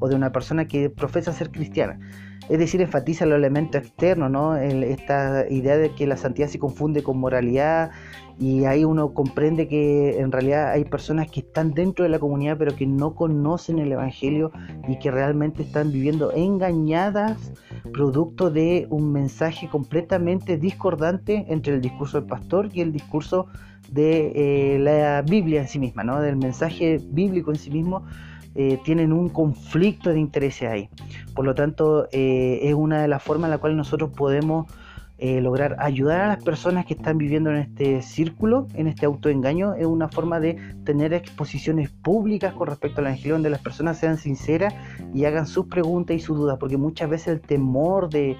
o 0.00 0.08
de 0.08 0.16
una 0.16 0.32
persona 0.32 0.66
que 0.66 0.90
profesa 0.90 1.32
ser 1.32 1.52
cristiana. 1.52 2.00
Es 2.48 2.58
decir, 2.58 2.80
enfatiza 2.80 3.26
los 3.26 3.38
elementos 3.38 3.82
externos, 3.82 4.30
¿no? 4.30 4.56
esta 4.56 5.46
idea 5.50 5.76
de 5.76 5.90
que 5.90 6.06
la 6.06 6.16
santidad 6.16 6.48
se 6.48 6.58
confunde 6.58 7.02
con 7.02 7.18
moralidad 7.18 7.90
y 8.38 8.66
ahí 8.66 8.84
uno 8.84 9.14
comprende 9.14 9.66
que 9.66 10.18
en 10.18 10.30
realidad 10.30 10.70
hay 10.70 10.84
personas 10.84 11.30
que 11.30 11.40
están 11.40 11.72
dentro 11.72 12.02
de 12.04 12.10
la 12.10 12.18
comunidad 12.18 12.58
pero 12.58 12.76
que 12.76 12.86
no 12.86 13.14
conocen 13.14 13.78
el 13.78 13.90
Evangelio 13.90 14.52
y 14.86 14.98
que 14.98 15.10
realmente 15.10 15.62
están 15.62 15.90
viviendo 15.90 16.32
engañadas 16.32 17.52
producto 17.92 18.50
de 18.50 18.86
un 18.90 19.10
mensaje 19.10 19.68
completamente 19.68 20.58
discordante 20.58 21.46
entre 21.48 21.74
el 21.74 21.80
discurso 21.80 22.20
del 22.20 22.28
pastor 22.28 22.68
y 22.72 22.80
el 22.80 22.92
discurso 22.92 23.46
de 23.90 24.32
eh, 24.74 24.78
la 24.78 25.22
Biblia 25.22 25.62
en 25.62 25.68
sí 25.68 25.78
misma, 25.78 26.04
¿no? 26.04 26.20
del 26.20 26.36
mensaje 26.36 27.00
bíblico 27.02 27.50
en 27.50 27.58
sí 27.58 27.70
mismo. 27.70 28.04
Eh, 28.58 28.78
tienen 28.84 29.12
un 29.12 29.28
conflicto 29.28 30.10
de 30.10 30.18
intereses 30.18 30.68
ahí. 30.68 30.88
Por 31.34 31.44
lo 31.44 31.54
tanto, 31.54 32.08
eh, 32.10 32.60
es 32.62 32.74
una 32.74 33.02
de 33.02 33.08
las 33.08 33.22
formas 33.22 33.48
en 33.48 33.50
la 33.52 33.58
cual 33.58 33.76
nosotros 33.76 34.10
podemos 34.16 34.66
eh, 35.18 35.40
lograr 35.40 35.76
ayudar 35.78 36.20
a 36.20 36.26
las 36.28 36.42
personas 36.42 36.84
que 36.84 36.94
están 36.94 37.18
viviendo 37.18 37.50
en 37.50 37.56
este 37.56 38.02
círculo, 38.02 38.66
en 38.74 38.86
este 38.86 39.06
autoengaño, 39.06 39.74
es 39.74 39.86
una 39.86 40.08
forma 40.08 40.40
de 40.40 40.58
tener 40.84 41.14
exposiciones 41.14 41.90
públicas 41.90 42.52
con 42.52 42.68
respecto 42.68 43.00
al 43.00 43.06
Evangelio, 43.06 43.34
donde 43.34 43.48
las 43.48 43.60
personas 43.60 43.98
sean 43.98 44.18
sinceras 44.18 44.74
y 45.14 45.24
hagan 45.24 45.46
sus 45.46 45.66
preguntas 45.66 46.16
y 46.16 46.20
sus 46.20 46.36
dudas, 46.36 46.58
porque 46.58 46.76
muchas 46.76 47.08
veces 47.08 47.28
el 47.28 47.40
temor 47.40 48.10
de, 48.10 48.36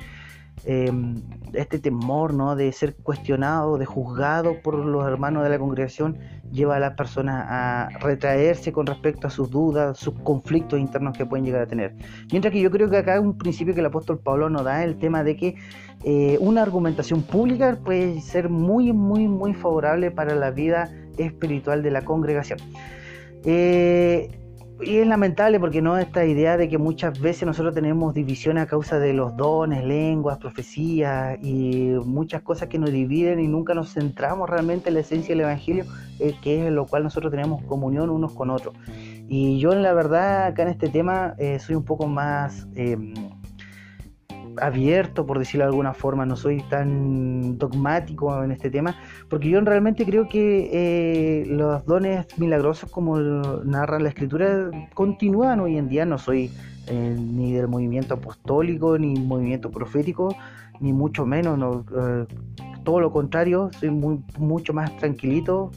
Em, 0.64 1.22
este 1.52 1.78
temor 1.78 2.34
¿no? 2.34 2.56
de 2.56 2.72
ser 2.72 2.96
cuestionado, 2.96 3.78
de 3.78 3.86
juzgado 3.86 4.60
por 4.62 4.74
los 4.74 5.06
hermanos 5.06 5.44
de 5.44 5.50
la 5.50 5.58
congregación, 5.58 6.18
lleva 6.50 6.76
a 6.76 6.80
las 6.80 6.94
personas 6.94 7.46
a 7.48 7.88
retraerse 8.00 8.72
con 8.72 8.86
respecto 8.86 9.26
a 9.26 9.30
sus 9.30 9.50
dudas, 9.50 9.98
sus 9.98 10.14
conflictos 10.20 10.80
internos 10.80 11.16
que 11.16 11.24
pueden 11.24 11.44
llegar 11.44 11.62
a 11.62 11.66
tener. 11.66 11.94
Mientras 12.30 12.52
que 12.52 12.60
yo 12.60 12.70
creo 12.70 12.90
que 12.90 12.96
acá 12.96 13.14
hay 13.14 13.20
un 13.20 13.38
principio 13.38 13.74
que 13.74 13.80
el 13.80 13.86
apóstol 13.86 14.18
Pablo 14.18 14.50
nos 14.50 14.64
da, 14.64 14.82
el 14.82 14.98
tema 14.98 15.22
de 15.22 15.36
que 15.36 15.54
eh, 16.04 16.36
una 16.40 16.62
argumentación 16.62 17.22
pública 17.22 17.78
puede 17.84 18.20
ser 18.20 18.48
muy, 18.48 18.92
muy, 18.92 19.28
muy 19.28 19.54
favorable 19.54 20.10
para 20.10 20.34
la 20.34 20.50
vida 20.50 20.90
espiritual 21.16 21.82
de 21.82 21.90
la 21.90 22.02
congregación. 22.02 22.58
Eh, 23.44 24.45
y 24.80 24.98
es 24.98 25.06
lamentable 25.06 25.58
porque 25.58 25.80
no 25.80 25.96
esta 25.96 26.24
idea 26.26 26.56
de 26.56 26.68
que 26.68 26.76
muchas 26.76 27.18
veces 27.18 27.46
nosotros 27.46 27.74
tenemos 27.74 28.12
división 28.12 28.58
a 28.58 28.66
causa 28.66 28.98
de 28.98 29.14
los 29.14 29.36
dones, 29.36 29.84
lenguas, 29.84 30.38
profecías 30.38 31.38
y 31.42 31.92
muchas 32.04 32.42
cosas 32.42 32.68
que 32.68 32.78
nos 32.78 32.90
dividen 32.92 33.40
y 33.40 33.48
nunca 33.48 33.74
nos 33.74 33.94
centramos 33.94 34.50
realmente 34.50 34.90
en 34.90 34.94
la 34.94 35.00
esencia 35.00 35.34
del 35.34 35.42
Evangelio, 35.42 35.84
eh, 36.18 36.34
que 36.42 36.66
es 36.66 36.72
lo 36.72 36.86
cual 36.86 37.04
nosotros 37.04 37.30
tenemos 37.30 37.62
comunión 37.64 38.10
unos 38.10 38.32
con 38.32 38.50
otros. 38.50 38.74
Y 39.28 39.58
yo 39.58 39.72
en 39.72 39.82
la 39.82 39.94
verdad 39.94 40.46
acá 40.46 40.62
en 40.62 40.68
este 40.68 40.88
tema 40.88 41.34
eh, 41.38 41.58
soy 41.58 41.74
un 41.74 41.84
poco 41.84 42.06
más... 42.06 42.68
Em, 42.74 43.14
abierto, 44.60 45.26
por 45.26 45.38
decirlo 45.38 45.64
de 45.64 45.70
alguna 45.70 45.94
forma, 45.94 46.26
no 46.26 46.36
soy 46.36 46.62
tan 46.64 47.58
dogmático 47.58 48.42
en 48.42 48.52
este 48.52 48.70
tema, 48.70 48.96
porque 49.28 49.48
yo 49.48 49.60
realmente 49.60 50.04
creo 50.04 50.28
que 50.28 50.70
eh, 50.72 51.46
los 51.46 51.84
dones 51.86 52.26
milagrosos, 52.38 52.90
como 52.90 53.18
narra 53.18 53.98
la 53.98 54.08
escritura, 54.08 54.70
continúan 54.94 55.60
hoy 55.60 55.76
en 55.76 55.88
día. 55.88 56.04
No 56.04 56.18
soy 56.18 56.50
eh, 56.86 57.16
ni 57.18 57.52
del 57.52 57.68
movimiento 57.68 58.14
apostólico, 58.14 58.98
ni 58.98 59.18
movimiento 59.18 59.70
profético, 59.70 60.34
ni 60.80 60.92
mucho 60.92 61.26
menos. 61.26 61.58
No, 61.58 61.84
eh, 61.96 62.26
todo 62.84 63.00
lo 63.00 63.10
contrario, 63.10 63.70
soy 63.78 63.90
muy, 63.90 64.22
mucho 64.38 64.72
más 64.72 64.96
tranquilito, 64.96 65.72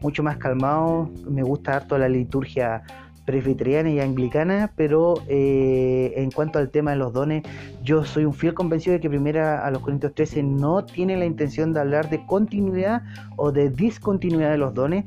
mucho 0.00 0.22
más 0.22 0.36
calmado. 0.36 1.10
Me 1.28 1.42
gusta 1.42 1.76
harto 1.76 1.98
la 1.98 2.08
liturgia 2.08 2.82
presbiteriana 3.30 3.90
y 3.90 4.00
anglicana, 4.00 4.72
pero 4.74 5.14
eh, 5.28 6.14
en 6.16 6.32
cuanto 6.32 6.58
al 6.58 6.68
tema 6.68 6.90
de 6.90 6.96
los 6.96 7.12
dones, 7.12 7.44
yo 7.84 8.04
soy 8.04 8.24
un 8.24 8.34
fiel 8.34 8.54
convencido 8.54 8.94
de 8.94 9.00
que 9.00 9.08
primera 9.08 9.64
a 9.64 9.70
los 9.70 9.82
Corintios 9.82 10.14
13 10.16 10.42
no 10.42 10.84
tiene 10.84 11.16
la 11.16 11.26
intención 11.26 11.72
de 11.72 11.78
hablar 11.78 12.10
de 12.10 12.26
continuidad 12.26 13.02
o 13.36 13.52
de 13.52 13.70
discontinuidad 13.70 14.50
de 14.50 14.58
los 14.58 14.74
dones, 14.74 15.04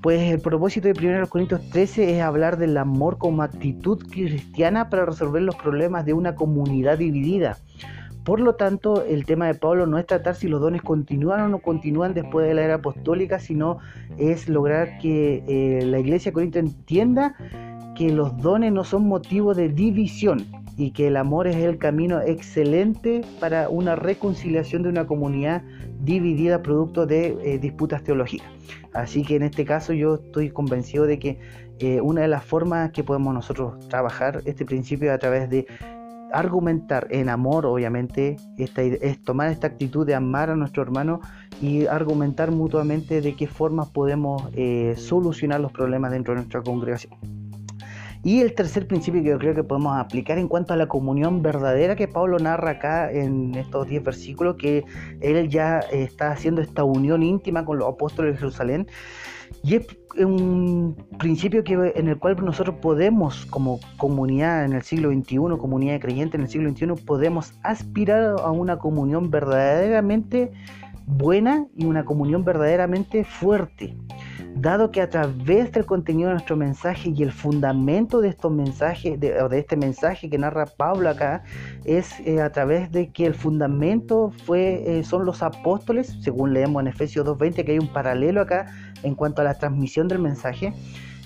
pues 0.00 0.22
el 0.30 0.38
propósito 0.38 0.86
de 0.86 0.94
primera 0.94 1.18
los 1.18 1.28
Corintios 1.28 1.68
13 1.70 2.16
es 2.16 2.22
hablar 2.22 2.56
del 2.56 2.76
amor 2.76 3.18
como 3.18 3.42
actitud 3.42 3.98
cristiana 4.12 4.88
para 4.88 5.04
resolver 5.04 5.42
los 5.42 5.56
problemas 5.56 6.06
de 6.06 6.12
una 6.12 6.36
comunidad 6.36 6.98
dividida. 6.98 7.58
Por 8.26 8.40
lo 8.40 8.56
tanto, 8.56 9.04
el 9.04 9.24
tema 9.24 9.46
de 9.46 9.54
Pablo 9.54 9.86
no 9.86 9.98
es 9.98 10.06
tratar 10.06 10.34
si 10.34 10.48
los 10.48 10.60
dones 10.60 10.82
continúan 10.82 11.42
o 11.42 11.48
no 11.48 11.60
continúan 11.60 12.12
después 12.12 12.44
de 12.48 12.54
la 12.54 12.64
era 12.64 12.74
apostólica, 12.74 13.38
sino 13.38 13.78
es 14.18 14.48
lograr 14.48 14.98
que 14.98 15.44
eh, 15.46 15.86
la 15.86 16.00
iglesia 16.00 16.32
corinto 16.32 16.58
entienda 16.58 17.36
que 17.94 18.10
los 18.10 18.36
dones 18.38 18.72
no 18.72 18.82
son 18.82 19.06
motivo 19.06 19.54
de 19.54 19.68
división 19.68 20.44
y 20.76 20.90
que 20.90 21.06
el 21.06 21.16
amor 21.16 21.46
es 21.46 21.54
el 21.54 21.78
camino 21.78 22.20
excelente 22.20 23.20
para 23.38 23.68
una 23.68 23.94
reconciliación 23.94 24.82
de 24.82 24.88
una 24.88 25.06
comunidad 25.06 25.62
dividida 26.00 26.62
producto 26.64 27.06
de 27.06 27.28
eh, 27.44 27.58
disputas 27.60 28.02
teológicas. 28.02 28.48
Así 28.92 29.22
que 29.22 29.36
en 29.36 29.44
este 29.44 29.64
caso 29.64 29.92
yo 29.92 30.16
estoy 30.16 30.50
convencido 30.50 31.06
de 31.06 31.20
que 31.20 31.38
eh, 31.78 32.00
una 32.00 32.22
de 32.22 32.28
las 32.28 32.44
formas 32.44 32.90
que 32.90 33.04
podemos 33.04 33.32
nosotros 33.32 33.88
trabajar 33.88 34.42
este 34.46 34.64
principio 34.64 35.10
es 35.10 35.14
a 35.14 35.18
través 35.18 35.48
de 35.48 35.68
argumentar 36.38 37.08
en 37.10 37.28
amor, 37.28 37.66
obviamente, 37.66 38.36
esta, 38.58 38.82
es 38.82 39.22
tomar 39.24 39.50
esta 39.50 39.66
actitud 39.66 40.06
de 40.06 40.14
amar 40.14 40.50
a 40.50 40.56
nuestro 40.56 40.82
hermano 40.82 41.20
y 41.60 41.86
argumentar 41.86 42.50
mutuamente 42.50 43.20
de 43.20 43.34
qué 43.34 43.46
formas 43.46 43.88
podemos 43.88 44.42
eh, 44.54 44.94
solucionar 44.96 45.60
los 45.60 45.72
problemas 45.72 46.10
dentro 46.10 46.34
de 46.34 46.40
nuestra 46.40 46.62
congregación. 46.62 47.18
Y 48.22 48.40
el 48.40 48.54
tercer 48.54 48.88
principio 48.88 49.22
que 49.22 49.28
yo 49.28 49.38
creo 49.38 49.54
que 49.54 49.62
podemos 49.62 49.96
aplicar 49.96 50.36
en 50.38 50.48
cuanto 50.48 50.74
a 50.74 50.76
la 50.76 50.88
comunión 50.88 51.42
verdadera 51.42 51.94
que 51.94 52.08
Pablo 52.08 52.38
narra 52.38 52.72
acá 52.72 53.10
en 53.10 53.54
estos 53.54 53.86
10 53.86 54.02
versículos, 54.02 54.56
que 54.56 54.84
él 55.20 55.48
ya 55.48 55.78
está 55.78 56.32
haciendo 56.32 56.60
esta 56.60 56.82
unión 56.82 57.22
íntima 57.22 57.64
con 57.64 57.78
los 57.78 57.88
apóstoles 57.88 58.32
de 58.32 58.38
Jerusalén. 58.38 58.88
Y 59.66 59.74
es 59.74 59.86
un 60.24 60.96
principio 61.18 61.64
que, 61.64 61.92
en 61.96 62.06
el 62.06 62.18
cual 62.20 62.36
nosotros 62.44 62.76
podemos, 62.80 63.46
como 63.46 63.80
comunidad 63.96 64.64
en 64.64 64.74
el 64.74 64.82
siglo 64.82 65.10
XXI, 65.10 65.38
comunidad 65.58 65.94
de 65.94 66.00
creyentes 66.00 66.38
en 66.38 66.42
el 66.42 66.48
siglo 66.48 66.70
XXI, 66.70 67.04
podemos 67.04 67.52
aspirar 67.64 68.36
a 68.38 68.50
una 68.52 68.78
comunión 68.78 69.28
verdaderamente 69.28 70.52
buena 71.06 71.66
y 71.76 71.84
una 71.84 72.04
comunión 72.04 72.44
verdaderamente 72.44 73.24
fuerte 73.24 73.96
dado 74.56 74.90
que 74.90 75.02
a 75.02 75.10
través 75.10 75.70
del 75.72 75.84
contenido 75.84 76.28
de 76.28 76.34
nuestro 76.34 76.56
mensaje 76.56 77.12
y 77.14 77.22
el 77.22 77.30
fundamento 77.30 78.20
de 78.20 78.28
estos 78.28 78.50
mensajes, 78.50 79.20
de, 79.20 79.32
de 79.32 79.58
este 79.58 79.76
mensaje 79.76 80.30
que 80.30 80.38
narra 80.38 80.64
Pablo 80.64 81.10
acá, 81.10 81.44
es 81.84 82.18
eh, 82.20 82.40
a 82.40 82.50
través 82.50 82.90
de 82.90 83.10
que 83.10 83.26
el 83.26 83.34
fundamento 83.34 84.32
fue, 84.44 84.98
eh, 84.98 85.04
son 85.04 85.26
los 85.26 85.42
apóstoles, 85.42 86.16
según 86.22 86.54
leemos 86.54 86.80
en 86.80 86.88
Efesios 86.88 87.26
2.20, 87.26 87.64
que 87.64 87.72
hay 87.72 87.78
un 87.78 87.92
paralelo 87.92 88.40
acá 88.40 88.66
en 89.02 89.14
cuanto 89.14 89.42
a 89.42 89.44
la 89.44 89.54
transmisión 89.54 90.08
del 90.08 90.20
mensaje. 90.20 90.72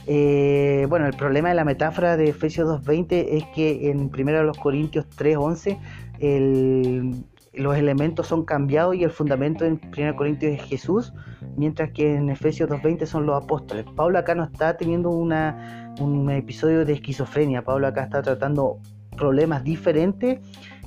Eh, 0.06 0.86
bueno, 0.88 1.06
el 1.06 1.14
problema 1.14 1.50
de 1.50 1.54
la 1.54 1.64
metáfora 1.64 2.16
de 2.16 2.30
Efesios 2.30 2.68
2.20 2.68 3.26
es 3.30 3.44
que 3.54 3.90
en 3.90 4.10
1 4.12 4.52
Corintios 4.60 5.06
3.11 5.16 5.78
el, 6.18 7.24
los 7.52 7.76
elementos 7.76 8.28
son 8.28 8.44
cambiados 8.44 8.94
y 8.94 9.04
el 9.04 9.10
fundamento 9.10 9.64
en 9.64 9.80
1 9.96 10.16
Corintios 10.16 10.52
es 10.52 10.62
Jesús, 10.62 11.12
mientras 11.56 11.90
que 11.92 12.14
en 12.14 12.30
Efesios 12.30 12.70
2.20 12.70 13.06
son 13.06 13.26
los 13.26 13.42
apóstoles. 13.42 13.84
Pablo 13.96 14.18
acá 14.18 14.34
no 14.34 14.44
está 14.44 14.76
teniendo 14.76 15.10
una, 15.10 15.94
un 16.00 16.30
episodio 16.30 16.84
de 16.84 16.92
esquizofrenia, 16.92 17.62
Pablo 17.62 17.88
acá 17.88 18.04
está 18.04 18.22
tratando 18.22 18.78
problemas 19.16 19.64
diferentes 19.64 20.38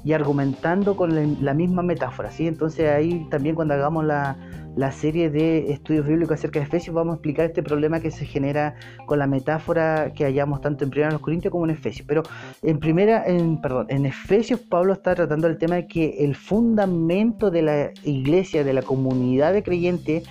y 0.03 0.13
argumentando 0.13 0.95
con 0.95 1.43
la, 1.43 1.53
misma 1.53 1.81
metáfora. 1.81 2.31
¿sí? 2.31 2.47
Entonces 2.47 2.89
ahí 2.89 3.27
también 3.29 3.55
cuando 3.55 3.73
hagamos 3.73 4.03
la, 4.03 4.37
la 4.75 4.91
serie 4.91 5.29
de 5.29 5.71
estudios 5.71 6.05
bíblicos 6.05 6.39
acerca 6.39 6.59
de 6.59 6.65
Efesios, 6.65 6.95
vamos 6.95 7.13
a 7.13 7.15
explicar 7.15 7.45
este 7.45 7.63
problema 7.63 7.99
que 7.99 8.11
se 8.11 8.25
genera 8.25 8.75
con 9.05 9.19
la 9.19 9.27
metáfora 9.27 10.11
que 10.13 10.25
hallamos 10.25 10.61
tanto 10.61 10.83
en 10.83 10.89
Primera 10.89 11.17
Corintios 11.19 11.51
como 11.51 11.65
en 11.65 11.71
Efesios. 11.71 12.05
Pero 12.07 12.23
en 12.63 12.79
primera, 12.79 13.25
en, 13.25 13.61
perdón, 13.61 13.85
en 13.89 14.05
Efesios 14.05 14.59
Pablo 14.59 14.93
está 14.93 15.15
tratando 15.15 15.47
el 15.47 15.57
tema 15.57 15.75
de 15.75 15.87
que 15.87 16.25
el 16.25 16.35
fundamento 16.35 17.51
de 17.51 17.61
la 17.61 17.91
iglesia, 18.03 18.63
de 18.63 18.73
la 18.73 18.81
comunidad 18.81 19.53
de 19.53 19.63
creyentes, 19.63 20.23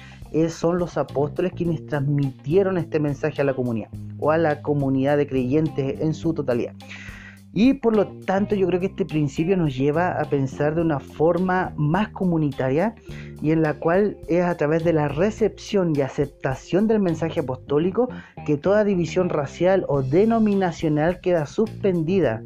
son 0.48 0.78
los 0.78 0.96
apóstoles 0.96 1.52
quienes 1.52 1.86
transmitieron 1.86 2.78
este 2.78 2.98
mensaje 2.98 3.42
a 3.42 3.44
la 3.44 3.54
comunidad 3.54 3.90
o 4.18 4.30
a 4.30 4.38
la 4.38 4.62
comunidad 4.62 5.16
de 5.16 5.26
creyentes 5.26 6.00
en 6.00 6.14
su 6.14 6.32
totalidad. 6.32 6.74
Y 7.54 7.74
por 7.74 7.94
lo 7.94 8.06
tanto 8.06 8.54
yo 8.54 8.66
creo 8.66 8.80
que 8.80 8.86
este 8.86 9.04
principio 9.04 9.56
nos 9.56 9.76
lleva 9.76 10.20
a 10.20 10.24
pensar 10.24 10.74
de 10.74 10.80
una 10.80 11.00
forma 11.00 11.74
más 11.76 12.08
comunitaria 12.08 12.94
y 13.42 13.50
en 13.50 13.60
la 13.60 13.74
cual 13.74 14.16
es 14.28 14.42
a 14.42 14.56
través 14.56 14.84
de 14.84 14.94
la 14.94 15.08
recepción 15.08 15.94
y 15.94 16.00
aceptación 16.00 16.88
del 16.88 17.00
mensaje 17.00 17.40
apostólico 17.40 18.08
que 18.46 18.56
toda 18.56 18.84
división 18.84 19.28
racial 19.28 19.84
o 19.88 20.02
denominacional 20.02 21.20
queda 21.20 21.44
suspendida 21.44 22.42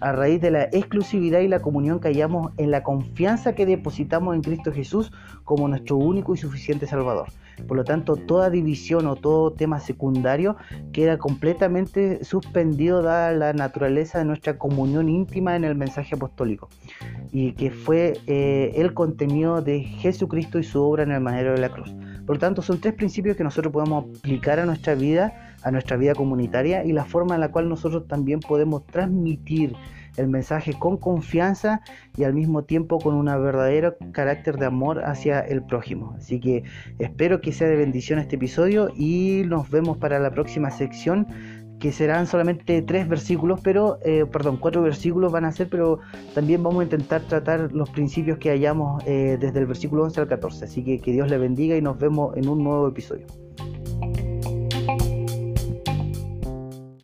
a 0.00 0.12
raíz 0.12 0.40
de 0.40 0.50
la 0.50 0.64
exclusividad 0.64 1.40
y 1.40 1.48
la 1.48 1.60
comunión 1.60 2.00
que 2.00 2.08
hallamos 2.08 2.52
en 2.56 2.70
la 2.70 2.82
confianza 2.82 3.54
que 3.54 3.66
depositamos 3.66 4.34
en 4.34 4.42
Cristo 4.42 4.72
Jesús 4.72 5.12
como 5.44 5.68
nuestro 5.68 5.96
único 5.96 6.34
y 6.34 6.38
suficiente 6.38 6.86
Salvador. 6.86 7.28
Por 7.66 7.76
lo 7.76 7.84
tanto, 7.84 8.16
toda 8.16 8.50
división 8.50 9.06
o 9.06 9.16
todo 9.16 9.52
tema 9.52 9.80
secundario 9.80 10.56
queda 10.92 11.18
completamente 11.18 12.24
suspendido 12.24 13.02
dada 13.02 13.32
la 13.32 13.52
naturaleza 13.52 14.18
de 14.18 14.24
nuestra 14.24 14.58
comunión 14.58 15.08
íntima 15.08 15.56
en 15.56 15.64
el 15.64 15.74
mensaje 15.74 16.14
apostólico 16.14 16.68
y 17.32 17.52
que 17.52 17.70
fue 17.70 18.14
eh, 18.26 18.72
el 18.76 18.94
contenido 18.94 19.62
de 19.62 19.80
Jesucristo 19.80 20.58
y 20.58 20.64
su 20.64 20.82
obra 20.82 21.02
en 21.02 21.12
el 21.12 21.20
manero 21.20 21.52
de 21.52 21.58
la 21.58 21.68
cruz. 21.68 21.94
Por 22.26 22.36
lo 22.36 22.40
tanto, 22.40 22.60
son 22.60 22.80
tres 22.80 22.94
principios 22.94 23.36
que 23.36 23.44
nosotros 23.44 23.72
podemos 23.72 24.04
aplicar 24.18 24.58
a 24.60 24.66
nuestra 24.66 24.94
vida, 24.94 25.56
a 25.62 25.70
nuestra 25.70 25.96
vida 25.96 26.14
comunitaria 26.14 26.84
y 26.84 26.92
la 26.92 27.04
forma 27.04 27.34
en 27.34 27.40
la 27.40 27.50
cual 27.50 27.68
nosotros 27.68 28.06
también 28.06 28.40
podemos 28.40 28.84
transmitir 28.86 29.74
el 30.18 30.28
mensaje 30.28 30.74
con 30.78 30.96
confianza 30.96 31.80
y 32.16 32.24
al 32.24 32.34
mismo 32.34 32.64
tiempo 32.64 32.98
con 32.98 33.14
un 33.14 33.26
verdadero 33.26 33.96
carácter 34.12 34.56
de 34.58 34.66
amor 34.66 35.04
hacia 35.04 35.40
el 35.40 35.62
prójimo. 35.62 36.14
Así 36.16 36.40
que 36.40 36.64
espero 36.98 37.40
que 37.40 37.52
sea 37.52 37.68
de 37.68 37.76
bendición 37.76 38.18
este 38.18 38.36
episodio 38.36 38.90
y 38.96 39.42
nos 39.46 39.70
vemos 39.70 39.98
para 39.98 40.18
la 40.18 40.30
próxima 40.30 40.70
sección 40.70 41.26
que 41.78 41.92
serán 41.92 42.26
solamente 42.26 42.82
tres 42.82 43.08
versículos, 43.08 43.60
pero, 43.62 43.98
eh, 44.04 44.26
perdón, 44.30 44.56
cuatro 44.56 44.82
versículos 44.82 45.30
van 45.30 45.44
a 45.44 45.52
ser, 45.52 45.68
pero 45.68 46.00
también 46.34 46.62
vamos 46.62 46.80
a 46.80 46.84
intentar 46.84 47.22
tratar 47.22 47.72
los 47.72 47.88
principios 47.90 48.38
que 48.38 48.50
hayamos 48.50 49.02
eh, 49.06 49.38
desde 49.40 49.60
el 49.60 49.66
versículo 49.66 50.02
11 50.04 50.22
al 50.22 50.28
14. 50.28 50.64
Así 50.64 50.82
que 50.82 50.98
que 50.98 51.12
Dios 51.12 51.30
le 51.30 51.38
bendiga 51.38 51.76
y 51.76 51.82
nos 51.82 51.98
vemos 51.98 52.36
en 52.36 52.48
un 52.48 52.64
nuevo 52.64 52.88
episodio. 52.88 53.26